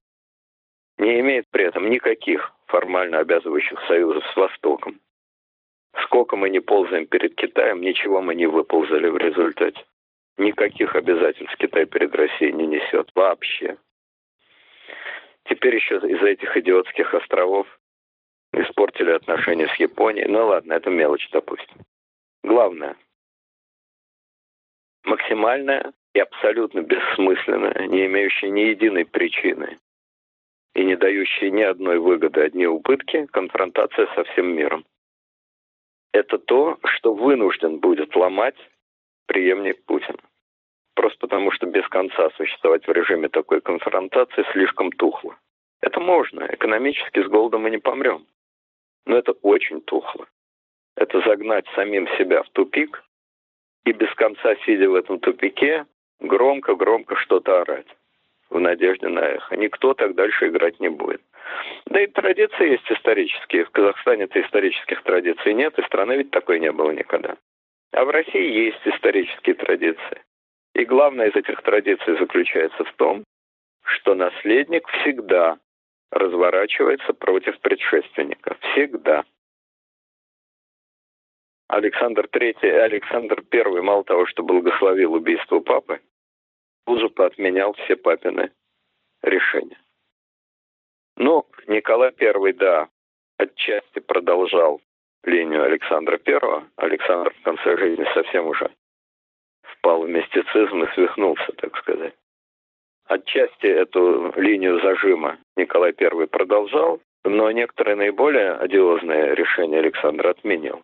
не 0.99 1.21
имеет 1.21 1.47
при 1.51 1.65
этом 1.65 1.89
никаких 1.91 2.53
формально 2.67 3.19
обязывающих 3.19 3.81
союзов 3.87 4.25
с 4.27 4.37
Востоком. 4.37 5.01
Сколько 6.05 6.37
мы 6.37 6.51
не 6.51 6.61
ползаем 6.61 7.07
перед 7.07 7.35
Китаем, 7.35 7.81
ничего 7.81 8.21
мы 8.21 8.35
не 8.35 8.47
выползали 8.47 9.09
в 9.09 9.17
результате. 9.17 9.85
Никаких 10.39 10.95
обязательств 10.95 11.57
Китай 11.57 11.87
перед 11.87 12.15
Россией 12.15 12.53
не 12.53 12.67
несет 12.67 13.11
вообще. 13.15 13.79
Теперь 15.45 15.77
еще 15.77 15.97
из-за 15.97 16.27
этих 16.27 16.57
идиотских 16.57 17.15
островов 17.15 17.67
испортили 18.53 19.13
отношения 19.13 19.69
с 19.69 19.75
Японией. 19.77 20.29
Ну 20.29 20.47
ладно, 20.47 20.75
это 20.75 20.91
мелочь, 20.91 21.29
допустим. 21.31 21.79
Главное, 22.43 22.97
максимальная 25.05 25.93
и 26.15 26.21
абсолютно 26.21 26.81
бессмысленная, 26.81 27.87
не 27.87 28.07
имеющая 28.07 28.51
ни 28.51 28.61
единой 28.61 29.05
причины 29.05 29.79
и 30.75 30.85
не 30.85 30.97
дающая 30.97 31.51
ни 31.51 31.63
одной 31.63 31.99
выгоды, 31.99 32.43
одни 32.43 32.67
убытки, 32.67 33.27
конфронтация 33.33 34.07
со 34.15 34.25
всем 34.25 34.55
миром. 34.55 34.85
Это 36.17 36.39
то, 36.39 36.79
что 36.85 37.13
вынужден 37.13 37.79
будет 37.79 38.17
ломать 38.17 38.57
преемник 39.27 39.85
Путина. 39.85 40.19
Просто 40.95 41.19
потому, 41.19 41.51
что 41.51 41.67
без 41.67 41.87
конца 41.89 42.31
существовать 42.39 42.87
в 42.87 42.91
режиме 42.91 43.29
такой 43.29 43.61
конфронтации 43.61 44.47
слишком 44.53 44.91
тухло. 44.93 45.37
Это 45.83 46.01
можно. 46.01 46.49
Экономически 46.51 47.23
с 47.23 47.29
голода 47.29 47.59
мы 47.59 47.69
не 47.69 47.77
помрем. 47.77 48.27
Но 49.05 49.19
это 49.19 49.33
очень 49.43 49.83
тухло. 49.83 50.27
Это 50.97 51.21
загнать 51.21 51.67
самим 51.75 52.09
себя 52.17 52.43
в 52.43 52.49
тупик 52.49 53.05
и 53.85 53.93
без 53.93 54.13
конца, 54.15 54.57
сидя 54.65 54.89
в 54.89 54.95
этом 54.95 55.21
тупике, 55.21 55.85
громко-громко 56.21 57.17
что-то 57.17 57.61
орать 57.61 57.95
в 58.51 58.61
надежде 58.61 59.09
на 59.09 59.21
эхо. 59.21 59.57
Никто 59.57 59.95
так 59.95 60.15
дальше 60.15 60.49
играть 60.49 60.81
не 60.81 60.89
будет. 60.89 61.21
Да 61.87 62.01
и 62.01 62.07
традиции 62.07 62.71
есть 62.71 62.91
исторические. 62.91 63.65
В 63.65 63.71
Казахстане-то 63.71 64.41
исторических 64.41 65.03
традиций 65.03 65.55
нет, 65.55 65.79
и 65.79 65.83
страны 65.83 66.17
ведь 66.17 66.31
такой 66.31 66.61
не 66.61 66.73
было 66.73 66.91
никогда. 66.91 67.37
А 67.93 68.05
в 68.05 68.11
России 68.11 68.67
есть 68.67 68.81
исторические 68.85 69.55
традиции. 69.55 70.23
И 70.75 70.85
главное 70.85 71.29
из 71.29 71.37
этих 71.37 71.63
традиций 71.63 72.19
заключается 72.19 72.85
в 72.85 72.93
том, 72.95 73.25
что 73.83 74.15
наследник 74.15 74.87
всегда 74.89 75.59
разворачивается 76.11 77.13
против 77.15 77.59
предшественника. 77.61 78.57
Всегда. 78.61 79.25
Александр 81.69 82.27
III 82.27 82.81
Александр 82.81 83.43
I 83.53 83.81
мало 83.81 84.05
того, 84.05 84.27
что 84.27 84.43
благословил 84.43 85.15
убийство 85.15 85.61
папы, 85.61 86.01
тут 86.87 87.01
же 87.01 87.09
поотменял 87.09 87.75
все 87.75 87.97
папины 87.97 88.53
решения. 89.23 89.79
Ну, 91.17 91.47
Николай 91.67 92.13
I, 92.19 92.53
да, 92.53 92.89
отчасти 93.39 93.99
продолжал 93.99 94.81
линию 95.25 95.65
Александра 95.65 96.21
I. 96.25 96.65
Александр 96.77 97.35
в 97.35 97.43
конце 97.43 97.77
жизни 97.77 98.07
совсем 98.15 98.47
уже 98.47 98.71
впал 99.63 100.03
в 100.03 100.09
мистицизм 100.09 100.85
и 100.85 100.95
свихнулся, 100.95 101.53
так 101.57 101.77
сказать. 101.79 102.15
Отчасти 103.07 103.67
эту 103.67 104.33
линию 104.37 104.81
зажима 104.81 105.39
Николай 105.57 105.95
I 105.99 106.27
продолжал, 106.27 107.01
но 107.25 107.51
некоторые 107.51 107.97
наиболее 107.97 108.53
одиозные 108.53 109.35
решения 109.35 109.79
Александра 109.79 110.31
отменил. 110.31 110.83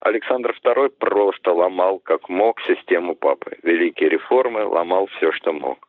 Александр 0.00 0.56
II 0.62 0.90
просто 0.90 1.52
ломал 1.52 1.98
как 1.98 2.28
мог 2.28 2.60
систему 2.62 3.14
папы. 3.16 3.58
Великие 3.62 4.08
реформы, 4.10 4.64
ломал 4.64 5.06
все, 5.06 5.32
что 5.32 5.52
мог. 5.52 5.88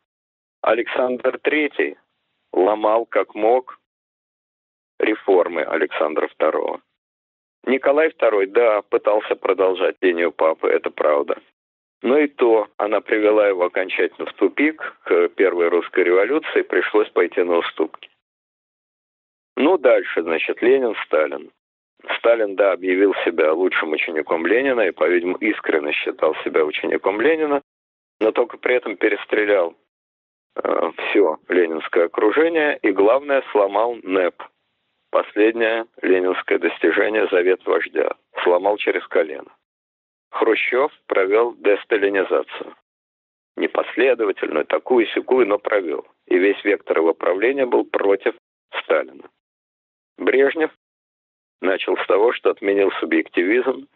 Александр 0.61 1.39
III 1.43 1.95
ломал 2.53 3.05
как 3.05 3.35
мог 3.35 3.79
реформы 4.99 5.61
Александра 5.61 6.27
II. 6.39 6.81
Николай 7.65 8.09
II, 8.09 8.47
да, 8.47 8.81
пытался 8.81 9.35
продолжать 9.35 9.97
линию 10.01 10.31
папы, 10.31 10.67
это 10.67 10.89
правда. 10.89 11.37
Но 12.01 12.17
и 12.17 12.27
то 12.27 12.67
она 12.77 13.01
привела 13.01 13.47
его 13.47 13.65
окончательно 13.65 14.25
в 14.25 14.33
тупик. 14.33 14.95
К 15.03 15.27
первой 15.29 15.67
русской 15.67 16.03
революции 16.03 16.61
пришлось 16.61 17.09
пойти 17.09 17.43
на 17.43 17.57
уступки. 17.57 18.09
Ну, 19.57 19.77
дальше, 19.77 20.23
значит, 20.23 20.61
Ленин, 20.61 20.95
Сталин. 21.05 21.51
Сталин, 22.17 22.55
да, 22.55 22.71
объявил 22.71 23.13
себя 23.25 23.53
лучшим 23.53 23.91
учеником 23.91 24.45
Ленина 24.45 24.81
и, 24.81 24.91
по-видимому, 24.91 25.37
искренне 25.37 25.91
считал 25.91 26.33
себя 26.43 26.63
учеником 26.63 27.19
Ленина, 27.19 27.61
но 28.19 28.31
только 28.31 28.57
при 28.57 28.75
этом 28.75 28.95
перестрелял 28.95 29.75
э, 30.55 30.91
все 30.97 31.37
ленинское 31.49 32.05
окружение 32.05 32.77
и, 32.81 32.91
главное, 32.91 33.43
сломал 33.51 33.97
НЭП. 34.03 34.41
Последнее 35.11 35.87
ленинское 36.01 36.59
достижение 36.59 37.27
завет 37.27 37.65
вождя. 37.65 38.11
Сломал 38.43 38.77
через 38.77 39.05
колено. 39.07 39.51
Хрущев 40.31 40.91
провел 41.07 41.55
десталинизацию. 41.55 42.75
Непоследовательную, 43.57 44.65
такую 44.65 45.07
секую, 45.07 45.47
но 45.47 45.57
провел. 45.57 46.05
И 46.27 46.37
весь 46.37 46.63
вектор 46.63 46.99
его 46.99 47.13
правления 47.13 47.65
был 47.65 47.83
против 47.83 48.35
Сталина. 48.83 49.27
Брежнев 50.17 50.71
начал 51.61 51.97
с 51.97 52.05
того, 52.07 52.33
что 52.33 52.51
отменил 52.51 52.91
субъективизм, 52.99 53.87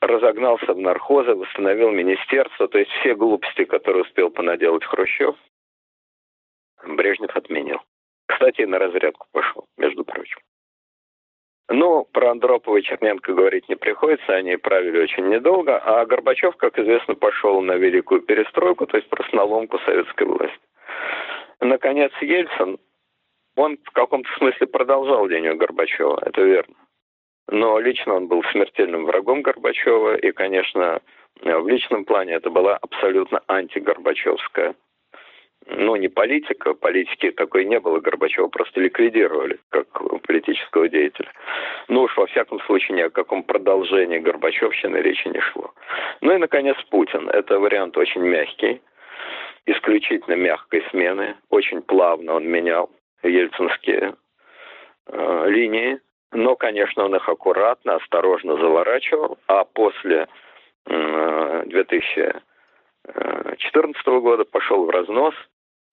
разогнался 0.00 0.74
в 0.74 0.78
нархозы, 0.78 1.34
восстановил 1.34 1.90
министерство, 1.90 2.68
то 2.68 2.78
есть 2.78 2.90
все 2.90 3.14
глупости, 3.14 3.64
которые 3.64 4.02
успел 4.02 4.30
понаделать 4.30 4.84
Хрущев, 4.84 5.36
Брежнев 6.84 7.34
отменил. 7.36 7.80
Кстати, 8.26 8.62
на 8.62 8.78
разрядку 8.78 9.26
пошел, 9.32 9.66
между 9.76 10.04
прочим. 10.04 10.38
Ну, 11.68 12.04
про 12.12 12.32
Андропова 12.32 12.76
и 12.76 12.82
Черненко 12.82 13.32
говорить 13.32 13.68
не 13.68 13.76
приходится, 13.76 14.34
они 14.34 14.56
правили 14.56 14.98
очень 14.98 15.28
недолго, 15.28 15.78
а 15.78 16.04
Горбачев, 16.04 16.56
как 16.56 16.78
известно, 16.78 17.14
пошел 17.14 17.60
на 17.62 17.72
великую 17.76 18.22
перестройку, 18.22 18.86
то 18.86 18.96
есть 18.96 19.08
просто 19.08 19.34
на 19.36 19.44
ломку 19.44 19.78
советской 19.78 20.26
власти. 20.26 20.58
Наконец, 21.60 22.12
Ельцин, 22.20 22.78
он 23.56 23.78
в 23.84 23.90
каком-то 23.90 24.28
смысле 24.38 24.66
продолжал 24.66 25.26
линию 25.26 25.56
Горбачева, 25.56 26.20
это 26.24 26.42
верно. 26.42 26.74
Но 27.48 27.78
лично 27.80 28.14
он 28.14 28.28
был 28.28 28.42
смертельным 28.52 29.04
врагом 29.04 29.42
Горбачева, 29.42 30.16
и, 30.16 30.32
конечно, 30.32 31.00
В 31.40 31.68
личном 31.68 32.04
плане 32.04 32.34
это 32.34 32.50
была 32.50 32.76
абсолютно 32.76 33.42
антигорбачевская 33.48 34.74
ну, 35.66 35.96
не 35.96 36.08
политика, 36.08 36.74
политики 36.74 37.30
такой 37.30 37.64
не 37.64 37.78
было, 37.78 38.00
Горбачева 38.00 38.48
просто 38.48 38.80
ликвидировали 38.80 39.58
как 39.68 39.86
политического 40.22 40.88
деятеля. 40.88 41.30
Ну 41.88 42.02
уж 42.02 42.16
во 42.16 42.26
всяком 42.26 42.60
случае 42.60 42.96
ни 42.96 43.02
о 43.02 43.10
каком 43.10 43.42
продолжении 43.42 44.18
Горбачевщины 44.18 44.96
речи 44.98 45.28
не 45.28 45.40
шло. 45.40 45.72
Ну 46.20 46.34
и, 46.34 46.38
наконец, 46.38 46.76
Путин. 46.90 47.28
Это 47.28 47.58
вариант 47.58 47.96
очень 47.96 48.22
мягкий, 48.22 48.80
исключительно 49.66 50.34
мягкой 50.34 50.84
смены. 50.90 51.36
Очень 51.48 51.82
плавно 51.82 52.34
он 52.34 52.48
менял 52.48 52.90
ельцинские 53.22 54.16
э, 55.06 55.46
линии, 55.48 56.00
но, 56.32 56.56
конечно, 56.56 57.04
он 57.04 57.14
их 57.14 57.28
аккуратно, 57.28 57.94
осторожно 57.96 58.56
заворачивал, 58.56 59.38
а 59.46 59.64
после 59.64 60.26
э, 60.86 61.62
2014 61.66 64.06
года 64.06 64.44
пошел 64.44 64.84
в 64.84 64.90
разнос– 64.90 65.34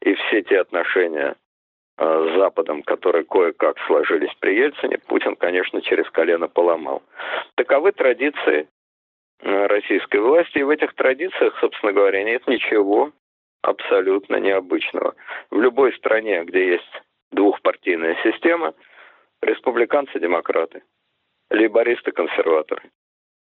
и 0.01 0.13
все 0.13 0.41
те 0.43 0.59
отношения 0.59 1.35
э, 1.97 2.29
с 2.31 2.37
Западом, 2.37 2.83
которые 2.83 3.25
кое-как 3.25 3.77
сложились 3.87 4.33
при 4.39 4.55
Ельцине, 4.55 4.97
Путин, 4.97 5.35
конечно, 5.35 5.81
через 5.81 6.09
колено 6.11 6.47
поломал. 6.47 7.03
Таковы 7.55 7.91
традиции 7.91 8.67
э, 9.41 9.65
российской 9.67 10.21
власти, 10.21 10.59
и 10.59 10.63
в 10.63 10.69
этих 10.69 10.93
традициях, 10.93 11.57
собственно 11.59 11.91
говоря, 11.91 12.23
нет 12.23 12.47
ничего 12.47 13.11
абсолютно 13.61 14.37
необычного. 14.37 15.15
В 15.51 15.59
любой 15.59 15.93
стране, 15.93 16.43
где 16.45 16.71
есть 16.71 17.01
двухпартийная 17.31 18.17
система, 18.23 18.73
республиканцы-демократы, 19.41 20.83
лейбористы-консерваторы. 21.49 22.91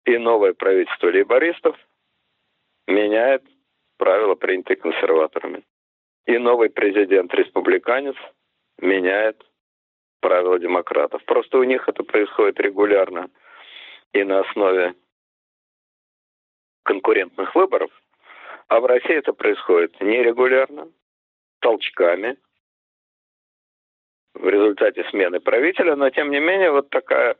И 0.05 0.17
новое 0.17 0.53
правительство 0.53 1.07
лейбористов 1.07 1.77
меняет 2.87 3.43
правила, 3.97 4.35
принятые 4.35 4.77
консерваторами. 4.77 5.63
И 6.25 6.37
новый 6.37 6.69
президент-республиканец 6.69 8.15
меняет 8.79 9.43
правила 10.19 10.59
демократов. 10.59 11.23
Просто 11.25 11.57
у 11.57 11.63
них 11.63 11.87
это 11.87 12.03
происходит 12.03 12.59
регулярно 12.59 13.29
и 14.13 14.23
на 14.23 14.39
основе 14.39 14.95
конкурентных 16.83 17.53
выборов, 17.55 17.91
а 18.67 18.79
в 18.79 18.85
России 18.85 19.15
это 19.15 19.33
происходит 19.33 19.99
нерегулярно, 20.01 20.91
толчками, 21.59 22.37
в 24.35 24.47
результате 24.47 25.03
смены 25.09 25.39
правителя, 25.39 25.95
но 25.95 26.09
тем 26.09 26.29
не 26.29 26.39
менее 26.39 26.71
вот 26.71 26.89
такая 26.89 27.35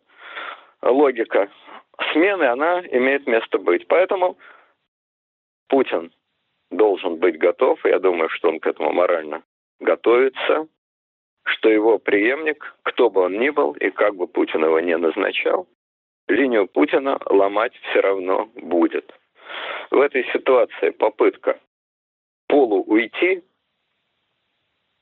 логика 0.81 1.49
смены, 2.11 2.43
она 2.43 2.81
имеет 2.91 3.27
место 3.27 3.57
быть. 3.57 3.87
Поэтому 3.87 4.37
Путин 5.67 6.11
должен 6.71 7.17
быть 7.17 7.37
готов, 7.37 7.83
я 7.85 7.99
думаю, 7.99 8.29
что 8.29 8.49
он 8.49 8.59
к 8.59 8.67
этому 8.67 8.91
морально 8.91 9.43
готовится, 9.79 10.67
что 11.45 11.69
его 11.69 11.99
преемник, 11.99 12.75
кто 12.83 13.09
бы 13.09 13.21
он 13.21 13.39
ни 13.39 13.49
был 13.49 13.73
и 13.73 13.89
как 13.91 14.15
бы 14.15 14.27
Путин 14.27 14.63
его 14.63 14.79
не 14.79 14.97
назначал, 14.97 15.67
линию 16.27 16.67
Путина 16.67 17.19
ломать 17.25 17.75
все 17.89 18.01
равно 18.01 18.49
будет. 18.55 19.13
В 19.91 19.99
этой 19.99 20.25
ситуации 20.33 20.89
попытка 20.89 21.59
полу 22.47 22.83
уйти, 22.83 23.43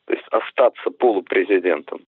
то 0.06 0.14
есть 0.14 0.28
остаться 0.30 0.90
полупрезидентом, 0.92 2.06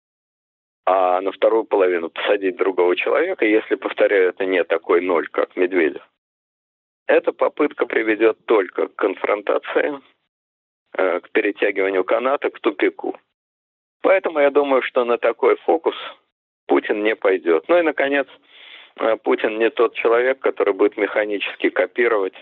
а 0.86 1.22
на 1.22 1.32
вторую 1.32 1.66
половину 1.66 2.10
посадить 2.10 2.58
другого 2.58 2.96
человека, 2.96 3.46
если, 3.46 3.76
повторяю, 3.76 4.30
это 4.30 4.46
не 4.46 4.64
такой 4.64 5.02
ноль, 5.02 5.28
как 5.28 5.56
Медведев, 5.56 6.08
эта 7.08 7.32
попытка 7.32 7.86
приведет 7.86 8.46
только 8.46 8.88
к 8.88 8.96
конфронтации, 8.96 10.00
э, 10.94 11.20
к 11.22 11.30
перетягиванию 11.32 12.04
каната, 12.04 12.50
к 12.50 12.60
тупику. 12.60 13.20
Поэтому 14.02 14.40
я 14.40 14.52
думаю, 14.52 14.82
что 14.84 15.04
на 15.06 15.18
такой 15.18 15.56
фокус 15.58 15.96
Путин 16.68 17.04
не 17.04 17.16
пойдет. 17.16 17.66
Ну 17.68 17.80
и, 17.80 17.82
наконец, 17.82 18.28
э, 18.98 19.18
Путин 19.18 19.58
не 19.58 19.72
тот 19.72 19.96
человек, 19.96 20.40
который 20.40 20.74
будет 20.74 20.98
механически 20.98 21.70
копировать 21.70 22.36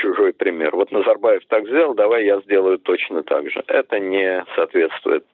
чужой 0.00 0.32
пример. 0.32 0.76
Вот 0.76 0.92
Назарбаев 0.92 1.44
так 1.48 1.66
сделал, 1.66 1.94
давай 1.94 2.24
я 2.24 2.40
сделаю 2.40 2.78
точно 2.78 3.22
так 3.22 3.50
же. 3.50 3.62
Это 3.66 3.98
не 3.98 4.44
соответствует, 4.54 5.24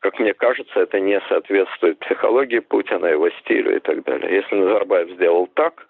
как 0.00 0.18
мне 0.18 0.34
кажется, 0.34 0.80
это 0.80 1.00
не 1.00 1.20
соответствует 1.28 1.98
психологии 1.98 2.60
Путина, 2.60 3.06
его 3.06 3.30
стилю 3.40 3.76
и 3.76 3.80
так 3.80 4.04
далее. 4.04 4.34
Если 4.34 4.54
Назарбаев 4.54 5.10
сделал 5.12 5.48
так, 5.54 5.88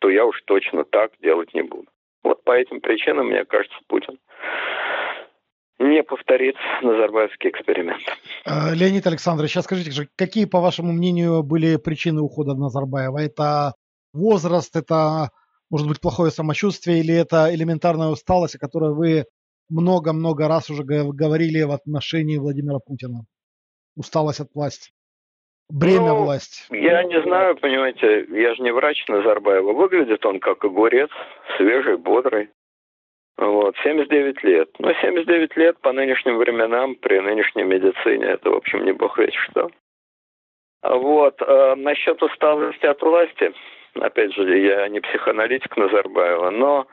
то 0.00 0.10
я 0.10 0.24
уж 0.24 0.40
точно 0.46 0.84
так 0.84 1.12
делать 1.20 1.52
не 1.54 1.62
буду. 1.62 1.86
Вот 2.22 2.42
по 2.44 2.52
этим 2.52 2.80
причинам, 2.80 3.28
мне 3.28 3.44
кажется, 3.44 3.76
Путин 3.86 4.18
не 5.80 6.02
повторит 6.02 6.56
Назарбаевский 6.82 7.50
эксперимент. 7.50 8.02
Э, 8.44 8.74
Леонид 8.74 9.06
Александрович, 9.06 9.52
сейчас 9.52 9.64
скажите, 9.64 10.08
какие, 10.14 10.44
по 10.44 10.60
вашему 10.60 10.92
мнению, 10.92 11.42
были 11.42 11.76
причины 11.76 12.20
ухода 12.20 12.54
Назарбаева? 12.54 13.18
Это 13.18 13.72
возраст, 14.12 14.76
это, 14.76 15.30
может 15.70 15.88
быть, 15.88 16.00
плохое 16.00 16.30
самочувствие 16.30 17.00
или 17.00 17.14
это 17.14 17.54
элементарная 17.54 18.08
усталость, 18.08 18.56
о 18.56 18.58
которой 18.58 18.94
вы 18.94 19.24
много-много 19.68 20.48
раз 20.48 20.68
уже 20.70 20.82
говорили 20.82 21.62
в 21.62 21.70
отношении 21.70 22.38
Владимира 22.38 22.78
Путина? 22.78 23.24
Усталость 23.96 24.40
от 24.40 24.48
власти 24.54 24.90
бремя 25.72 26.14
ну, 26.14 26.24
власти? 26.24 26.62
Я 26.70 27.02
не 27.04 27.20
знаю, 27.22 27.56
понимаете, 27.56 28.26
я 28.30 28.54
же 28.54 28.62
не 28.62 28.72
врач 28.72 29.06
Назарбаева. 29.08 29.72
Выглядит 29.72 30.24
он 30.26 30.40
как 30.40 30.64
огурец, 30.64 31.10
свежий, 31.56 31.96
бодрый. 31.96 32.50
Вот, 33.36 33.74
79 33.82 34.44
лет. 34.44 34.68
Ну, 34.78 34.92
79 35.00 35.56
лет 35.56 35.80
по 35.80 35.92
нынешним 35.92 36.36
временам, 36.36 36.94
при 36.96 37.20
нынешней 37.20 37.62
медицине, 37.62 38.26
это, 38.26 38.50
в 38.50 38.54
общем, 38.54 38.84
не 38.84 38.92
бог 38.92 39.16
ведь 39.18 39.34
что. 39.34 39.70
Вот, 40.82 41.40
э, 41.40 41.74
насчет 41.76 42.22
усталости 42.22 42.84
от 42.84 43.00
власти, 43.00 43.52
опять 43.94 44.34
же, 44.34 44.58
я 44.58 44.88
не 44.88 45.00
психоаналитик 45.00 45.76
Назарбаева, 45.76 46.50
но 46.50 46.86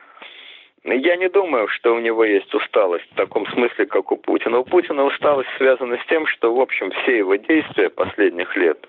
я 0.84 1.18
не 1.18 1.30
думаю, 1.30 1.68
что 1.68 1.93
у 1.93 2.00
него 2.00 2.24
есть 2.24 2.54
усталость 2.54 3.10
в 3.12 3.16
таком 3.16 3.45
смысле, 3.48 3.86
как 3.88 4.12
у 4.12 4.18
Путина. 4.18 4.60
У 4.60 4.64
Путина 4.64 5.04
усталость 5.04 5.50
связана 5.58 5.98
с 5.98 6.06
тем, 6.08 6.26
что, 6.28 6.54
в 6.54 6.62
общем, 6.62 6.91
все 6.91 7.18
его 7.18 7.36
действия 7.36 7.89
последних 7.89 8.56
лет 8.56 8.88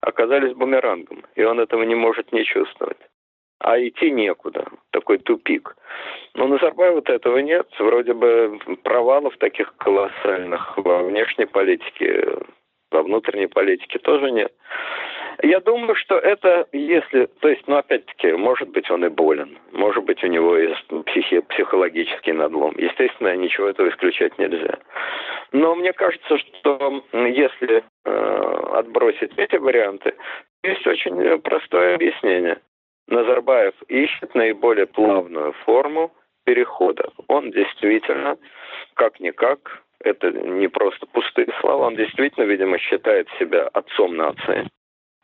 оказались 0.00 0.54
бумерангом, 0.54 1.24
и 1.34 1.42
он 1.42 1.58
этого 1.60 1.82
не 1.82 1.94
может 1.94 2.32
не 2.32 2.44
чувствовать. 2.44 2.98
А 3.60 3.78
идти 3.80 4.10
некуда, 4.10 4.66
такой 4.92 5.18
тупик. 5.18 5.74
Но 6.34 6.46
на 6.46 6.54
Назарбаева 6.54 7.02
этого 7.06 7.38
нет, 7.38 7.66
вроде 7.78 8.14
бы 8.14 8.58
провалов 8.84 9.36
таких 9.38 9.74
колоссальных 9.76 10.76
во 10.76 11.02
внешней 11.02 11.46
политике, 11.46 12.36
во 12.90 13.02
внутренней 13.02 13.48
политике 13.48 13.98
тоже 13.98 14.30
нет. 14.30 14.52
Я 15.42 15.60
думаю, 15.60 15.94
что 15.94 16.18
это, 16.18 16.66
если, 16.72 17.26
то 17.40 17.48
есть, 17.48 17.62
ну, 17.68 17.76
опять-таки, 17.76 18.32
может 18.32 18.70
быть, 18.70 18.90
он 18.90 19.04
и 19.04 19.08
болен, 19.08 19.56
может 19.70 20.02
быть, 20.04 20.22
у 20.24 20.26
него 20.26 20.56
есть 20.56 20.84
психи, 21.06 21.40
психологический 21.40 22.32
надлом. 22.32 22.74
Естественно, 22.76 23.36
ничего 23.36 23.68
этого 23.68 23.88
исключать 23.88 24.36
нельзя. 24.38 24.78
Но 25.52 25.76
мне 25.76 25.92
кажется, 25.92 26.38
что 26.38 27.04
если 27.12 27.84
э, 28.04 28.10
отбросить 28.74 29.32
эти 29.36 29.56
варианты, 29.56 30.14
есть 30.64 30.84
очень 30.86 31.38
простое 31.40 31.94
объяснение. 31.94 32.58
Назарбаев 33.06 33.74
ищет 33.86 34.34
наиболее 34.34 34.86
плавную 34.86 35.52
форму 35.64 36.12
перехода. 36.44 37.10
Он 37.28 37.52
действительно, 37.52 38.36
как-никак, 38.94 39.84
это 40.02 40.32
не 40.32 40.66
просто 40.66 41.06
пустые 41.06 41.48
слова, 41.60 41.86
он 41.86 41.94
действительно, 41.94 42.44
видимо, 42.44 42.78
считает 42.78 43.28
себя 43.38 43.68
отцом 43.68 44.16
нации 44.16 44.68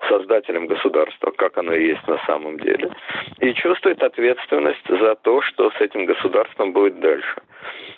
создателем 0.08 0.66
государства, 0.66 1.30
как 1.32 1.58
оно 1.58 1.74
и 1.74 1.88
есть 1.88 2.06
на 2.08 2.18
самом 2.26 2.58
деле, 2.58 2.90
и 3.40 3.52
чувствует 3.54 4.02
ответственность 4.02 4.88
за 4.88 5.14
то, 5.16 5.42
что 5.42 5.70
с 5.70 5.80
этим 5.80 6.06
государством 6.06 6.72
будет 6.72 7.00
дальше. 7.00 7.42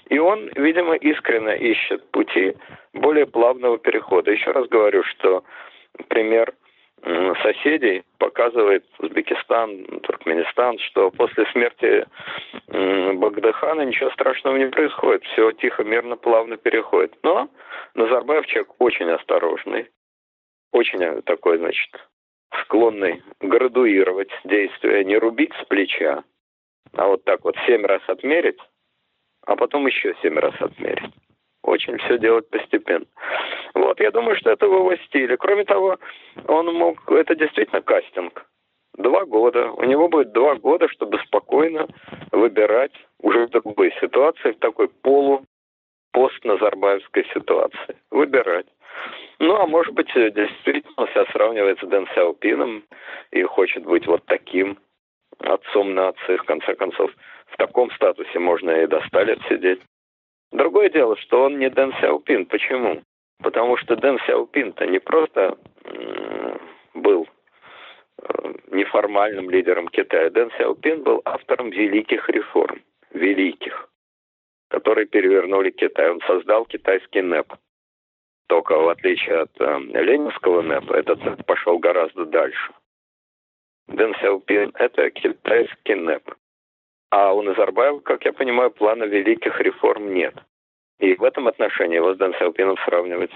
И 0.09 0.19
он, 0.19 0.51
видимо, 0.55 0.95
искренне 0.95 1.57
ищет 1.57 2.11
пути 2.11 2.55
более 2.95 3.27
плавного 3.27 3.79
перехода. 3.79 4.31
Еще 4.31 4.51
раз 4.53 4.69
говорю, 4.69 5.03
что 5.05 5.45
пример 6.09 6.53
соседей 7.43 8.03
показывает 8.19 8.85
Узбекистан, 8.99 10.01
Туркменистан, 10.03 10.79
что 10.79 11.11
после 11.11 11.47
смерти 11.53 12.07
Багдахана 12.69 13.83
ничего 13.83 14.11
страшного 14.11 14.57
не 14.57 14.67
происходит. 14.67 15.23
Все 15.25 15.53
тихо, 15.53 15.85
мирно, 15.85 16.17
плавно 16.17 16.57
переходит. 16.57 17.15
Но 17.23 17.49
Назарбаев 17.95 18.47
человек 18.47 18.71
очень 18.79 19.11
осторожный, 19.11 19.89
очень 20.77 21.23
такой, 21.23 21.59
значит, 21.59 21.91
склонный 22.63 23.23
градуировать 23.41 24.31
действия, 24.45 25.05
не 25.05 25.17
рубить 25.17 25.53
с 25.61 25.65
плеча, 25.67 26.23
а 26.93 27.07
вот 27.07 27.25
так 27.25 27.45
вот 27.45 27.57
семь 27.67 27.85
раз 27.85 28.03
отмерить, 28.07 28.61
а 29.47 29.57
потом 29.57 29.87
еще 29.87 30.15
семь 30.23 30.39
раз 30.39 30.55
отмерить. 30.61 31.13
Очень 31.63 31.99
все 31.99 32.19
делать 32.19 32.49
постепенно. 32.51 33.07
Вот, 33.75 33.99
я 34.01 34.11
думаю, 34.11 34.37
что 34.37 34.51
это 34.51 34.69
в 34.69 34.73
его 34.73 34.95
стиле. 34.97 35.37
Кроме 35.37 35.65
того, 35.65 35.99
он 36.47 36.73
мог... 36.75 37.11
Это 37.11 37.35
действительно 37.35 37.81
кастинг. 37.83 38.47
два 38.97 39.25
года. 39.25 39.73
У 39.73 39.83
него 39.83 40.09
будет 40.09 40.33
два 40.33 40.55
года, 40.55 40.89
чтобы 40.89 41.19
спокойно 41.27 41.89
выбирать 42.31 42.93
уже 43.21 43.47
в 43.47 43.51
другой 43.51 43.93
ситуации, 44.01 44.53
в 44.53 44.59
такой 44.59 44.89
полу 44.89 45.45
пост-назарбаевской 46.13 47.27
ситуации. 47.35 47.97
Выбирать. 48.11 48.67
Ну, 49.39 49.55
а 49.57 49.67
может 49.67 49.93
быть, 49.95 50.13
действительно 50.15 51.07
себя 51.09 51.27
сравнивает 51.33 51.79
с 51.81 51.87
Дэн 51.87 52.07
Сяопином 52.15 52.85
и 53.31 53.43
хочет 53.43 53.85
быть 53.85 54.07
вот 54.07 54.25
таким 54.27 54.79
отцом 55.41 55.95
нации, 55.95 56.37
в 56.37 56.45
конце 56.45 56.75
концов. 56.75 57.11
В 57.47 57.57
таком 57.57 57.91
статусе 57.93 58.39
можно 58.39 58.71
и 58.71 58.87
до 58.87 59.01
ста 59.07 59.25
лет 59.25 59.39
сидеть. 59.49 59.81
Другое 60.53 60.89
дело, 60.89 61.17
что 61.17 61.45
он 61.45 61.59
не 61.59 61.69
Дэн 61.69 61.93
Сяопин. 62.01 62.47
Почему? 62.47 63.03
Потому 63.43 63.77
что 63.77 63.97
Дэн 63.97 64.19
Сяопин-то 64.27 64.87
не 64.87 64.99
просто 65.01 65.59
был 66.95 67.29
э, 68.23 68.55
неформальным 68.69 69.51
лидером 69.51 69.89
Китая. 69.89 70.31
Дэн 70.31 70.51
Сяопин 70.57 71.03
был 71.03 71.21
автором 71.25 71.71
великих 71.71 72.29
реформ, 72.31 72.81
великих, 73.13 73.89
которые 74.69 75.07
перевернули 75.07 75.71
Китай. 75.71 76.11
Он 76.11 76.21
создал 76.27 76.65
китайский 76.65 77.23
НЭП. 77.23 77.53
Только 78.49 78.75
в 78.79 78.89
отличие 78.89 79.41
от 79.43 79.61
э, 79.61 79.79
ленинского 79.79 80.63
НЭПа, 80.63 80.95
этот 80.95 81.25
НЭП 81.25 81.45
пошел 81.45 81.79
гораздо 81.79 82.27
дальше. 82.27 82.73
Дэн 83.89 84.15
Сяопин– 84.21 84.73
это 84.75 85.11
китайский 85.11 85.95
НЭП. 85.95 86.35
А 87.11 87.33
у 87.33 87.43
Назарбаева, 87.43 88.01
как 88.01 88.25
я 88.25 88.33
понимаю, 88.33 88.71
плана 88.71 89.05
великих 89.05 89.61
реформ 89.61 90.13
нет. 90.13 90.35
И 90.99 91.15
в 91.15 91.25
этом 91.25 91.49
отношении 91.49 91.97
его 91.97 92.15
с 92.15 92.19
Дэн 92.19 92.35
Сяопином 92.39 92.77
сравнивать, 92.85 93.31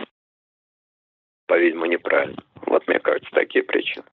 по-видимому, 1.47 1.87
неправильно. 1.87 2.43
Вот, 2.67 2.87
мне 2.87 3.01
кажется, 3.01 3.31
такие 3.33 3.65
причины. 3.65 4.05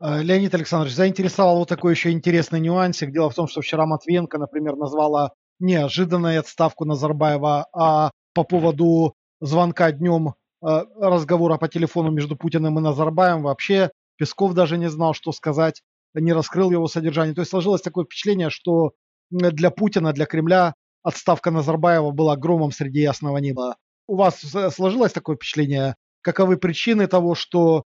Э, 0.00 0.22
Леонид 0.22 0.52
Александрович, 0.54 0.94
заинтересовал 0.94 1.58
вот 1.58 1.68
такой 1.68 1.92
еще 1.92 2.10
интересный 2.10 2.60
нюансик. 2.60 3.10
Дело 3.10 3.30
в 3.30 3.34
том, 3.34 3.46
что 3.46 3.60
вчера 3.60 3.86
Матвенко, 3.86 4.38
например, 4.38 4.74
назвала 4.74 5.30
неожиданной 5.60 6.38
отставку 6.38 6.84
Назарбаева, 6.84 7.66
а 7.72 8.10
по 8.34 8.44
поводу 8.44 9.14
звонка 9.42 9.90
днем 9.92 10.34
э, 10.64 10.84
разговора 10.96 11.58
по 11.58 11.68
телефону 11.68 12.10
между 12.10 12.36
Путиным 12.36 12.78
и 12.78 12.82
Назарбаевым 12.82 13.42
вообще 13.42 13.90
Песков 14.16 14.54
даже 14.54 14.78
не 14.78 14.88
знал, 14.88 15.14
что 15.14 15.32
сказать, 15.32 15.82
не 16.14 16.32
раскрыл 16.32 16.70
его 16.70 16.86
содержание. 16.86 17.34
То 17.34 17.40
есть 17.40 17.50
сложилось 17.50 17.82
такое 17.82 18.04
впечатление, 18.04 18.50
что 18.50 18.92
для 19.30 19.70
Путина, 19.70 20.12
для 20.12 20.26
Кремля 20.26 20.74
отставка 21.02 21.50
Назарбаева 21.50 22.12
была 22.12 22.36
громом 22.36 22.70
среди 22.70 23.00
ясного 23.00 23.38
неба. 23.38 23.76
У 24.06 24.16
вас 24.16 24.40
сложилось 24.40 25.12
такое 25.12 25.36
впечатление? 25.36 25.96
Каковы 26.20 26.56
причины 26.56 27.08
того, 27.08 27.34
что 27.34 27.82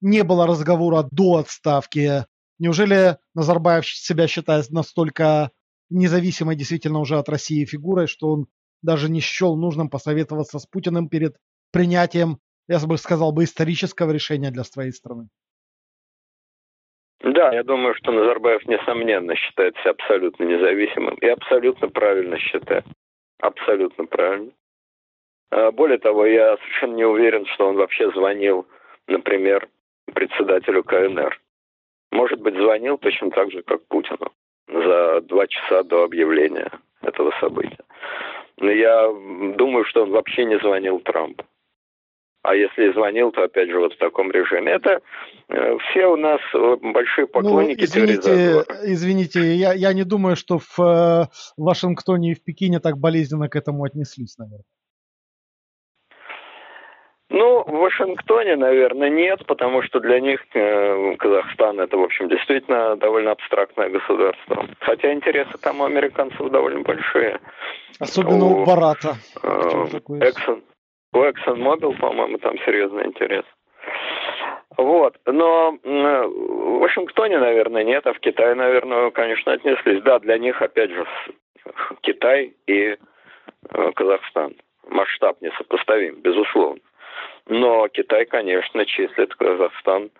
не 0.00 0.24
было 0.24 0.46
разговора 0.46 1.08
до 1.10 1.36
отставки? 1.36 2.26
Неужели 2.58 3.16
Назарбаев 3.34 3.86
себя 3.86 4.26
считает 4.26 4.70
настолько 4.70 5.52
независимой 5.88 6.56
действительно 6.56 6.98
уже 6.98 7.18
от 7.18 7.28
России 7.28 7.64
фигурой, 7.64 8.08
что 8.08 8.28
он 8.28 8.46
даже 8.82 9.10
не 9.10 9.20
счел 9.20 9.56
нужным 9.56 9.90
посоветоваться 9.90 10.58
с 10.58 10.66
Путиным 10.66 11.08
перед 11.08 11.36
принятием, 11.72 12.38
я 12.68 12.78
бы 12.80 12.98
сказал, 12.98 13.32
бы 13.32 13.44
исторического 13.44 14.10
решения 14.10 14.50
для 14.50 14.64
своей 14.64 14.92
страны? 14.92 15.28
Да, 17.20 17.52
я 17.52 17.64
думаю, 17.64 17.94
что 17.94 18.12
Назарбаев, 18.12 18.64
несомненно, 18.66 19.34
считается 19.34 19.90
абсолютно 19.90 20.44
независимым 20.44 21.14
и 21.16 21.26
абсолютно 21.26 21.88
правильно 21.88 22.38
считает. 22.38 22.84
Абсолютно 23.40 24.06
правильно. 24.06 24.52
А, 25.50 25.72
более 25.72 25.98
того, 25.98 26.26
я 26.26 26.56
совершенно 26.58 26.94
не 26.94 27.04
уверен, 27.04 27.46
что 27.46 27.68
он 27.68 27.76
вообще 27.76 28.10
звонил, 28.12 28.66
например, 29.06 29.68
председателю 30.14 30.84
КНР. 30.84 31.40
Может 32.12 32.40
быть, 32.40 32.54
звонил 32.54 32.98
точно 32.98 33.30
так 33.30 33.50
же, 33.50 33.62
как 33.62 33.86
Путину, 33.88 34.32
за 34.68 35.20
два 35.22 35.46
часа 35.46 35.82
до 35.82 36.04
объявления 36.04 36.70
этого 37.02 37.32
события. 37.40 37.84
Я 38.60 39.08
думаю, 39.56 39.84
что 39.84 40.02
он 40.02 40.10
вообще 40.10 40.44
не 40.44 40.58
звонил 40.58 41.00
Трампу. 41.00 41.44
А 42.42 42.54
если 42.54 42.92
звонил, 42.92 43.32
то 43.32 43.42
опять 43.42 43.68
же 43.68 43.78
вот 43.78 43.92
в 43.92 43.98
таком 43.98 44.30
режиме. 44.30 44.72
Это 44.72 45.00
э, 45.48 45.76
все 45.78 46.06
у 46.06 46.16
нас 46.16 46.40
э, 46.54 46.76
большие 46.94 47.26
ну, 47.26 47.32
поклонники 47.32 47.80
ну, 47.80 47.84
извините, 47.84 48.64
извините, 48.84 49.54
я, 49.54 49.72
я 49.74 49.92
не 49.92 50.04
думаю, 50.04 50.36
что 50.36 50.58
в 50.58 50.78
э, 50.80 51.26
Вашингтоне 51.56 52.32
и 52.32 52.34
в 52.34 52.44
Пекине 52.44 52.78
так 52.78 52.96
болезненно 52.96 53.48
к 53.48 53.56
этому 53.56 53.84
отнеслись, 53.84 54.38
наверное. 54.38 54.64
Ну, 57.38 57.62
в 57.62 57.70
Вашингтоне, 57.70 58.56
наверное, 58.56 59.10
нет, 59.10 59.46
потому 59.46 59.82
что 59.82 60.00
для 60.00 60.18
них 60.18 60.40
э, 60.54 61.14
Казахстан 61.18 61.78
это, 61.78 61.96
в 61.96 62.02
общем, 62.02 62.28
действительно 62.28 62.96
довольно 62.96 63.30
абстрактное 63.30 63.88
государство. 63.90 64.66
Хотя 64.80 65.12
интересы 65.12 65.56
там 65.62 65.80
у 65.80 65.84
американцев 65.84 66.50
довольно 66.50 66.80
большие. 66.80 67.38
Особенно 68.00 68.44
у, 68.44 68.62
у 68.62 68.64
Барата. 68.64 69.14
Э, 69.40 69.48
Exxon, 69.48 70.64
у 71.12 71.18
ExxonMobil, 71.18 71.96
по-моему, 72.00 72.38
там 72.38 72.58
серьезный 72.66 73.06
интерес. 73.06 73.44
Вот. 74.76 75.14
Но 75.24 75.78
в 75.84 76.78
Вашингтоне, 76.80 77.38
наверное, 77.38 77.84
нет, 77.84 78.04
а 78.08 78.14
в 78.14 78.18
Китае, 78.18 78.56
наверное, 78.56 79.12
конечно, 79.12 79.52
отнеслись. 79.52 80.02
Да, 80.02 80.18
для 80.18 80.38
них, 80.38 80.60
опять 80.60 80.90
же, 80.90 81.06
Китай 82.00 82.56
и 82.66 82.96
э, 82.96 83.92
Казахстан. 83.94 84.56
Масштаб 84.88 85.40
несопоставим, 85.40 86.20
безусловно. 86.20 86.80
Но 87.48 87.88
Китай, 87.88 88.26
конечно, 88.26 88.84
числит 88.84 89.34
Казахстан 89.34 90.10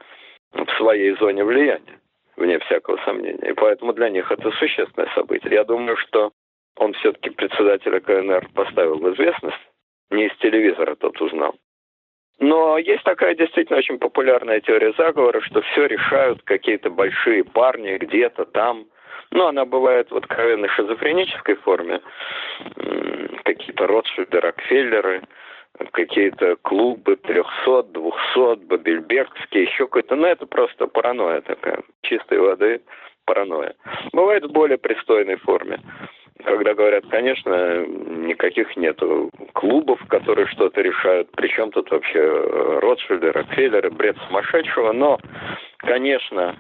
в 0.52 0.70
своей 0.78 1.14
зоне 1.16 1.44
влияния, 1.44 2.00
вне 2.36 2.58
всякого 2.60 2.96
сомнения. 3.04 3.50
И 3.50 3.52
поэтому 3.52 3.92
для 3.92 4.08
них 4.08 4.32
это 4.32 4.50
существенное 4.52 5.10
событие. 5.14 5.52
Я 5.52 5.64
думаю, 5.64 5.96
что 5.98 6.32
он 6.76 6.94
все-таки 6.94 7.30
председателя 7.30 8.00
КНР 8.00 8.48
поставил 8.54 8.98
в 8.98 9.14
известность 9.14 9.58
не 10.10 10.26
из 10.26 10.36
телевизора 10.38 10.94
тот 10.94 11.20
узнал. 11.20 11.54
Но 12.40 12.78
есть 12.78 13.02
такая 13.02 13.34
действительно 13.34 13.78
очень 13.78 13.98
популярная 13.98 14.60
теория 14.60 14.92
заговора, 14.96 15.40
что 15.40 15.60
все 15.60 15.86
решают 15.86 16.42
какие-то 16.42 16.88
большие 16.88 17.44
парни 17.44 17.98
где-то 17.98 18.46
там. 18.46 18.86
Ну, 19.32 19.46
она 19.46 19.66
бывает 19.66 20.10
в 20.10 20.16
откровенно 20.16 20.68
шизофренической 20.68 21.56
форме. 21.56 22.00
Какие-то 23.44 23.86
Ротшильды, 23.86 24.40
Рокфеллеры, 24.40 25.22
какие-то 25.92 26.56
клубы 26.62 27.16
300, 27.16 27.82
200, 27.84 28.64
Бабельбергские, 28.66 29.64
еще 29.64 29.86
какой-то. 29.86 30.16
Ну, 30.16 30.26
это 30.26 30.46
просто 30.46 30.86
паранойя 30.86 31.40
такая, 31.42 31.82
чистой 32.02 32.38
воды 32.38 32.80
паранойя. 33.24 33.74
Бывает 34.12 34.44
в 34.44 34.52
более 34.52 34.78
пристойной 34.78 35.36
форме 35.36 35.80
когда 36.44 36.74
говорят, 36.74 37.04
конечно, 37.10 37.84
никаких 37.86 38.76
нету 38.76 39.30
клубов, 39.54 40.00
которые 40.08 40.46
что-то 40.46 40.80
решают. 40.80 41.30
Причем 41.32 41.70
тут 41.70 41.90
вообще 41.90 42.20
э, 42.20 42.78
Ротшильды, 42.80 43.32
Рокфеллеры, 43.32 43.90
бред 43.90 44.16
сумасшедшего. 44.26 44.92
Но, 44.92 45.18
конечно, 45.78 46.56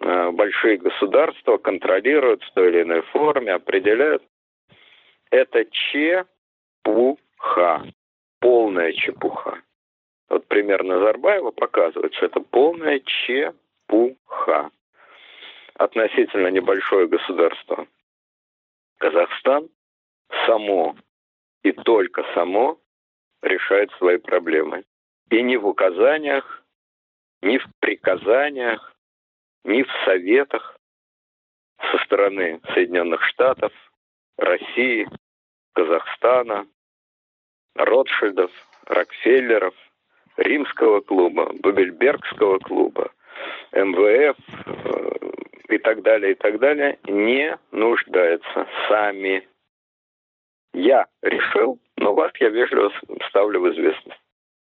э, 0.00 0.30
большие 0.32 0.78
государства 0.78 1.58
контролируют 1.58 2.42
в 2.42 2.52
той 2.54 2.70
или 2.70 2.82
иной 2.82 3.02
форме, 3.12 3.52
определяют. 3.52 4.22
Это 5.30 5.64
чепуха, 6.84 7.84
полная 8.40 8.92
чепуха. 8.92 9.62
Вот 10.28 10.46
пример 10.46 10.84
Назарбаева 10.84 11.50
показывает, 11.50 12.14
что 12.14 12.26
это 12.26 12.40
полная 12.40 13.00
чепуха. 13.00 14.70
Относительно 15.74 16.48
небольшое 16.48 17.06
государство– 17.06 17.86
Казахстан 19.00 19.70
само 20.44 20.94
и 21.62 21.72
только 21.72 22.22
само 22.34 22.78
решает 23.40 23.90
свои 23.92 24.18
проблемы. 24.18 24.84
И 25.30 25.42
ни 25.42 25.56
в 25.56 25.66
указаниях, 25.66 26.62
ни 27.40 27.56
в 27.56 27.64
приказаниях, 27.80 28.94
ни 29.64 29.82
в 29.82 29.88
советах 30.04 30.76
со 31.90 31.96
стороны 32.04 32.60
Соединенных 32.74 33.24
Штатов, 33.24 33.72
России, 34.36 35.08
Казахстана, 35.72 36.66
Ротшильдов, 37.74 38.50
Рокфеллеров, 38.86 39.74
Римского 40.36 41.00
клуба, 41.00 41.52
Бабельбергского 41.60 42.58
клуба, 42.58 43.10
МВФ, 43.72 44.36
э, 44.66 45.10
и 45.68 45.78
так 45.78 46.02
далее, 46.02 46.32
и 46.32 46.34
так 46.34 46.58
далее, 46.58 46.98
не 47.04 47.56
нуждается 47.70 48.66
сами. 48.88 49.46
Я 50.72 51.06
решил, 51.22 51.78
но 51.96 52.14
вас 52.14 52.32
я 52.40 52.48
вежливо 52.48 52.92
ставлю 53.28 53.60
в 53.60 53.72
известность, 53.72 54.20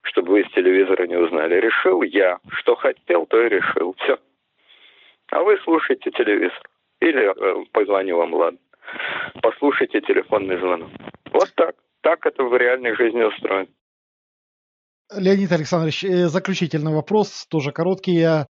чтобы 0.03 0.33
вы 0.33 0.41
из 0.43 0.51
телевизора 0.53 1.07
не 1.07 1.17
узнали. 1.17 1.57
Решил 1.57 2.03
я, 2.03 2.39
что 2.51 2.75
хотел, 2.77 3.27
то 3.27 3.41
и 3.41 3.49
решил. 3.49 3.95
Все. 3.99 4.19
А 5.31 5.43
вы 5.43 5.59
слушайте 5.65 6.11
телевизор. 6.11 6.63
Или 7.01 7.25
э, 7.25 7.65
позвоню 7.73 8.19
вам, 8.19 8.35
ладно. 8.35 8.59
Послушайте 9.43 10.01
телефонный 10.01 10.59
звонок. 10.59 10.91
Вот 11.33 11.53
так. 11.57 11.75
Так 12.03 12.27
это 12.27 12.43
в 12.45 12.57
реальной 12.57 12.95
жизни 12.97 13.23
устроено. 13.23 13.71
Леонид 15.15 15.53
Александрович, 15.53 16.05
э, 16.05 16.29
заключительный 16.29 16.93
вопрос, 16.93 17.47
тоже 17.49 17.71
короткий. 17.71 18.19
Э, 18.21 18.47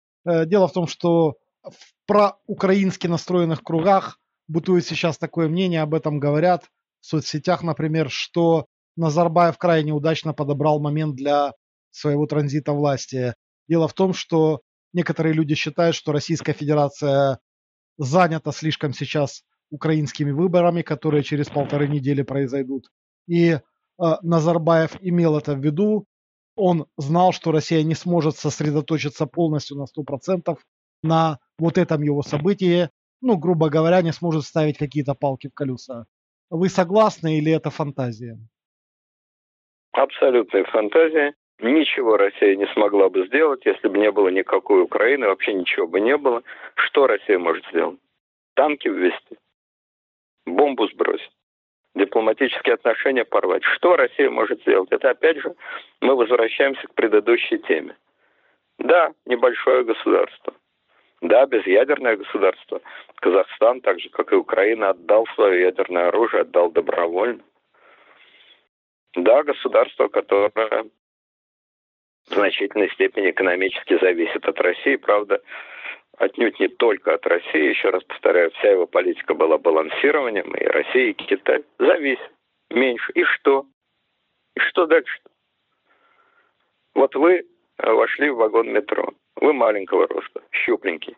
дело 0.46 0.68
в 0.68 0.74
том, 0.74 0.88
что 0.88 1.36
в 1.64 2.08
проукраински 2.08 3.08
настроенных 3.08 3.64
кругах 3.64 4.20
бытует 4.48 4.86
сейчас 4.86 5.18
такое 5.18 5.48
мнение, 5.48 5.82
об 5.82 5.94
этом 5.94 6.20
говорят 6.20 6.66
в 7.02 7.06
соцсетях, 7.06 7.64
например, 7.64 8.10
что 8.10 8.66
Назарбаев 8.96 9.58
крайне 9.58 9.92
удачно 9.92 10.34
подобрал 10.34 10.80
момент 10.80 11.16
для 11.16 11.54
своего 11.92 12.26
транзита 12.26 12.74
власти. 12.74 13.34
Дело 13.68 13.88
в 13.88 13.94
том, 13.94 14.14
что 14.14 14.62
некоторые 14.94 15.34
люди 15.34 15.56
считают, 15.56 15.96
что 15.96 16.12
Российская 16.12 16.54
Федерация 16.54 17.40
занята 17.98 18.52
слишком 18.52 18.94
сейчас 18.94 19.44
украинскими 19.70 20.32
выборами, 20.32 20.82
которые 20.82 21.24
через 21.24 21.48
полторы 21.48 21.88
недели 21.88 22.24
произойдут. 22.24 22.88
И 23.28 23.52
э, 23.52 23.60
Назарбаев 23.98 24.98
имел 25.02 25.38
это 25.38 25.54
в 25.54 25.60
виду. 25.60 26.06
Он 26.56 26.88
знал, 26.98 27.34
что 27.34 27.52
Россия 27.52 27.84
не 27.84 27.96
сможет 27.96 28.36
сосредоточиться 28.36 29.28
полностью 29.28 29.78
на 29.78 29.86
100% 29.86 30.58
на 31.04 31.40
вот 31.60 31.78
этом 31.78 32.02
его 32.02 32.24
событии. 32.24 32.90
Ну, 33.22 33.38
грубо 33.38 33.70
говоря, 33.70 34.02
не 34.02 34.12
сможет 34.12 34.44
ставить 34.44 34.78
какие-то 34.78 35.14
палки 35.14 35.50
в 35.50 35.54
колеса. 35.54 36.06
Вы 36.50 36.70
согласны 36.70 37.38
или 37.38 37.52
это 37.52 37.70
фантазия? 37.70 38.38
Абсолютная 39.92 40.64
фантазия. 40.66 41.34
Ничего 41.60 42.18
Россия 42.18 42.56
не 42.56 42.68
смогла 42.74 43.10
бы 43.10 43.26
сделать, 43.26 43.66
если 43.66 43.88
бы 43.88 43.98
не 43.98 44.12
было 44.12 44.30
никакой 44.30 44.84
Украины, 44.84 45.28
вообще 45.28 45.54
ничего 45.54 45.88
бы 45.88 46.00
не 46.00 46.16
было. 46.16 46.44
Что 46.76 47.08
Россия 47.08 47.40
может 47.40 47.66
сделать? 47.72 48.00
Танки 48.54 48.88
ввести, 48.88 49.38
бомбу 50.46 50.88
сбросить, 50.88 51.32
дипломатические 51.98 52.76
отношения 52.76 53.26
порвать. 53.26 53.64
Что 53.64 53.96
Россия 53.96 54.30
может 54.30 54.62
сделать? 54.62 54.92
Это 54.92 55.10
опять 55.10 55.38
же 55.38 55.56
мы 56.02 56.16
возвращаемся 56.16 56.88
к 56.88 56.94
предыдущей 56.94 57.58
теме. 57.60 57.96
Да, 58.80 59.12
небольшое 59.26 59.84
государство. 59.84 60.54
Да, 61.22 61.46
безъядерное 61.48 62.16
государство. 62.16 62.80
Казахстан, 63.16 63.82
так 63.82 64.00
же 64.00 64.10
как 64.10 64.32
и 64.32 64.36
Украина, 64.36 64.90
отдал 64.90 65.26
свое 65.34 65.62
ядерное 65.62 66.10
оружие, 66.10 66.42
отдал 66.42 66.72
добровольно. 66.72 67.42
Да, 69.16 69.42
государство, 69.44 70.10
которое 70.10 70.86
в 72.30 72.34
значительной 72.34 72.92
степени 72.92 73.32
экономически 73.32 73.98
зависит 74.00 74.46
от 74.46 74.60
России, 74.60 74.96
правда, 74.98 75.42
отнюдь 76.18 76.60
не 76.60 76.68
только 76.68 77.14
от 77.14 77.26
России. 77.26 77.70
Еще 77.70 77.90
раз 77.90 78.04
повторяю, 78.04 78.52
вся 78.52 78.72
его 78.72 78.86
политика 78.86 79.34
была 79.34 79.58
балансированием, 79.58 80.54
и 80.56 80.64
Россия, 80.66 81.12
и 81.12 81.14
Китай 81.14 81.64
зависят 81.80 82.32
меньше. 82.70 83.12
И 83.14 83.24
что? 83.24 83.66
И 84.56 84.60
что 84.60 84.86
дальше? 84.86 85.20
Вот 86.94 87.16
вы 87.16 87.46
вошли 87.78 88.30
в 88.30 88.38
вагон 88.38 88.72
метро. 88.72 89.14
Вы 89.36 89.54
маленького 89.54 90.08
роста, 90.08 90.42
щупленький. 90.52 91.16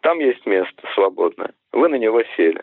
Там 0.00 0.18
есть 0.18 0.46
место 0.46 0.88
свободное. 0.94 1.52
Вы 1.72 1.88
на 1.88 1.96
него 1.96 2.22
сели. 2.36 2.62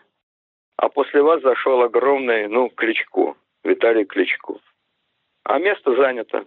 А 0.76 0.88
после 0.88 1.22
вас 1.22 1.40
зашел 1.42 1.82
огромный, 1.82 2.48
ну, 2.48 2.68
Кличко, 2.68 3.36
Виталий 3.62 4.04
Кличко. 4.04 4.54
А 5.44 5.58
место 5.58 5.94
занято 5.94 6.38
э, 6.38 6.44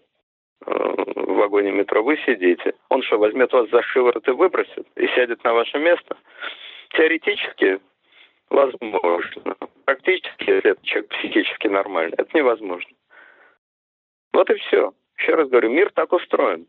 в 0.66 1.34
вагоне 1.36 1.72
метро, 1.72 2.04
вы 2.04 2.18
сидите. 2.26 2.74
Он 2.90 3.02
что, 3.04 3.18
возьмет 3.18 3.52
вас 3.54 3.70
за 3.70 3.82
шиворот 3.84 4.28
и 4.28 4.32
выбросит? 4.32 4.88
И 4.96 5.08
сядет 5.08 5.44
на 5.44 5.54
ваше 5.54 5.78
место? 5.80 6.18
Теоретически 6.90 7.80
возможно. 8.50 9.56
Практически, 9.86 10.50
если 10.50 10.72
этот 10.72 10.84
человек 10.84 11.10
психически 11.10 11.68
нормальный, 11.68 12.16
это 12.18 12.30
невозможно. 12.38 12.92
Вот 14.34 14.50
и 14.50 14.56
все. 14.56 14.94
Еще 15.18 15.36
раз 15.36 15.50
говорю, 15.50 15.70
мир 15.70 15.92
так 15.92 16.12
устроен. 16.14 16.68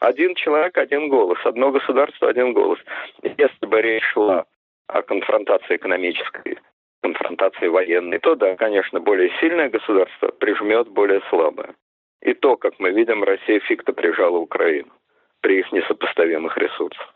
Один 0.00 0.34
человек, 0.34 0.76
один 0.78 1.08
голос. 1.08 1.38
Одно 1.44 1.70
государство, 1.70 2.28
один 2.28 2.52
голос. 2.52 2.78
Если 3.22 3.66
бы 3.66 3.80
речь 3.80 4.04
шла 4.12 4.46
о 4.88 5.02
конфронтации 5.02 5.76
экономической, 5.76 6.58
конфронтации 7.02 7.68
военной, 7.68 8.18
то 8.18 8.34
да, 8.34 8.56
конечно, 8.56 9.00
более 9.00 9.30
сильное 9.40 9.68
государство 9.68 10.28
прижмет 10.28 10.88
более 10.88 11.20
слабое. 11.30 11.74
И 12.22 12.34
то, 12.34 12.56
как 12.56 12.78
мы 12.78 12.90
видим, 12.90 13.24
Россия 13.24 13.60
фиг-то 13.60 13.92
прижала 13.92 14.38
Украину 14.38 14.92
при 15.40 15.58
их 15.58 15.72
несопоставимых 15.72 16.56
ресурсах. 16.56 17.14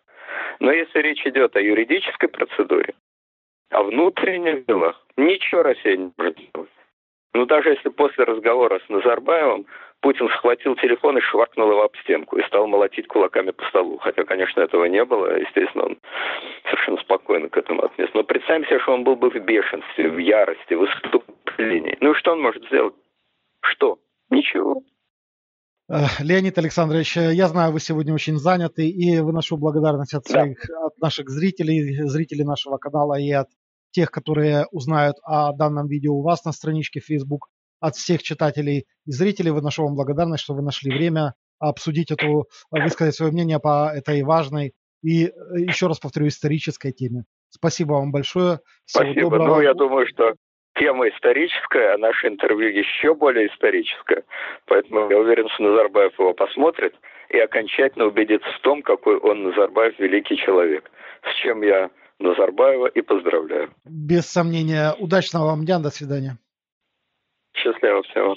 Но 0.58 0.72
если 0.72 0.98
речь 0.98 1.24
идет 1.26 1.54
о 1.56 1.60
юридической 1.60 2.28
процедуре, 2.28 2.94
о 3.70 3.84
внутренних 3.84 4.66
делах, 4.66 5.00
ничего 5.16 5.62
Россия 5.62 5.96
не 5.96 6.12
может 6.16 6.38
сделать. 6.38 6.70
Ну, 7.34 7.44
даже 7.44 7.70
если 7.70 7.90
после 7.90 8.24
разговора 8.24 8.80
с 8.84 8.88
Назарбаевым 8.88 9.66
Путин 10.00 10.28
схватил 10.30 10.74
телефон 10.76 11.18
и 11.18 11.20
шваркнул 11.20 11.70
его 11.70 11.82
об 11.82 11.96
стенку 11.98 12.36
и 12.38 12.46
стал 12.46 12.66
молотить 12.66 13.08
кулаками 13.08 13.50
по 13.50 13.64
столу. 13.66 13.98
Хотя, 13.98 14.24
конечно, 14.24 14.60
этого 14.60 14.84
не 14.86 15.04
было. 15.04 15.38
Естественно, 15.38 15.84
он 15.84 15.98
совершенно 16.64 16.98
спокойно 16.98 17.48
к 17.48 17.56
этому 17.56 17.84
отнес. 17.84 18.08
Но 18.14 18.24
представим 18.24 18.64
себе, 18.66 18.78
что 18.80 18.94
он 18.94 19.04
был 19.04 19.16
бы 19.16 19.30
в 19.30 19.36
бешенстве, 19.36 20.08
в 20.08 20.18
ярости, 20.18 20.74
в 20.74 20.80
выступлении. 20.80 21.96
Ну 22.00 22.12
и 22.12 22.14
что 22.14 22.32
он 22.32 22.40
может 22.40 22.64
сделать? 22.66 22.94
Что? 23.62 23.98
Ничего. 24.30 24.82
Леонид 25.88 26.58
Александрович, 26.58 27.16
э, 27.16 27.32
я 27.32 27.46
знаю, 27.46 27.72
вы 27.72 27.78
сегодня 27.78 28.12
очень 28.12 28.38
заняты, 28.38 28.88
и 28.88 29.20
выношу 29.20 29.56
благодарность 29.56 30.14
от, 30.14 30.26
своих, 30.26 30.58
да. 30.68 30.86
от 30.86 30.98
наших 30.98 31.30
зрителей, 31.30 32.02
зрителей 32.08 32.44
нашего 32.44 32.76
канала 32.76 33.14
и 33.20 33.30
от 33.30 33.48
тех, 33.92 34.10
которые 34.10 34.66
узнают 34.72 35.16
о 35.22 35.52
данном 35.52 35.86
видео 35.86 36.14
у 36.14 36.22
вас 36.22 36.44
на 36.44 36.52
страничке 36.52 37.00
Facebook 37.00 37.46
от 37.78 37.94
всех 37.94 38.22
читателей 38.22 38.86
и 39.06 39.12
зрителей. 39.12 39.52
Выношу 39.52 39.84
вам 39.84 39.94
благодарность, 39.94 40.42
что 40.42 40.54
вы 40.54 40.62
нашли 40.62 40.90
время 40.90 41.34
обсудить 41.60 42.10
эту, 42.10 42.46
высказать 42.70 43.14
свое 43.14 43.30
мнение 43.30 43.60
по 43.60 43.92
этой 43.94 44.22
важной 44.22 44.74
и, 45.02 45.26
э, 45.26 45.30
еще 45.54 45.86
раз 45.86 46.00
повторю, 46.00 46.26
исторической 46.26 46.90
теме. 46.90 47.24
Спасибо 47.48 47.92
вам 47.92 48.10
большое. 48.10 48.58
Всего 48.86 49.04
Спасибо. 49.04 49.30
Доброго. 49.30 49.46
Ну, 49.46 49.60
я 49.60 49.74
думаю, 49.74 50.06
что 50.08 50.32
тема 50.78 51.08
историческая, 51.08 51.94
а 51.94 51.98
наше 51.98 52.28
интервью 52.28 52.70
еще 52.70 53.14
более 53.14 53.48
историческое. 53.48 54.24
Поэтому 54.66 55.10
я 55.10 55.18
уверен, 55.18 55.48
что 55.48 55.64
Назарбаев 55.64 56.18
его 56.18 56.34
посмотрит 56.34 56.94
и 57.28 57.38
окончательно 57.38 58.06
убедится 58.06 58.48
в 58.50 58.60
том, 58.60 58.82
какой 58.82 59.16
он, 59.18 59.44
Назарбаев, 59.44 59.98
великий 59.98 60.36
человек. 60.36 60.90
С 61.22 61.42
чем 61.42 61.62
я 61.62 61.90
Назарбаева 62.18 62.86
и 62.86 63.00
поздравляю. 63.02 63.70
Без 63.84 64.26
сомнения. 64.26 64.94
Удачного 64.98 65.46
вам 65.46 65.64
дня. 65.64 65.78
До 65.78 65.90
свидания. 65.90 66.38
Счастливо 67.54 68.02
всего. 68.04 68.36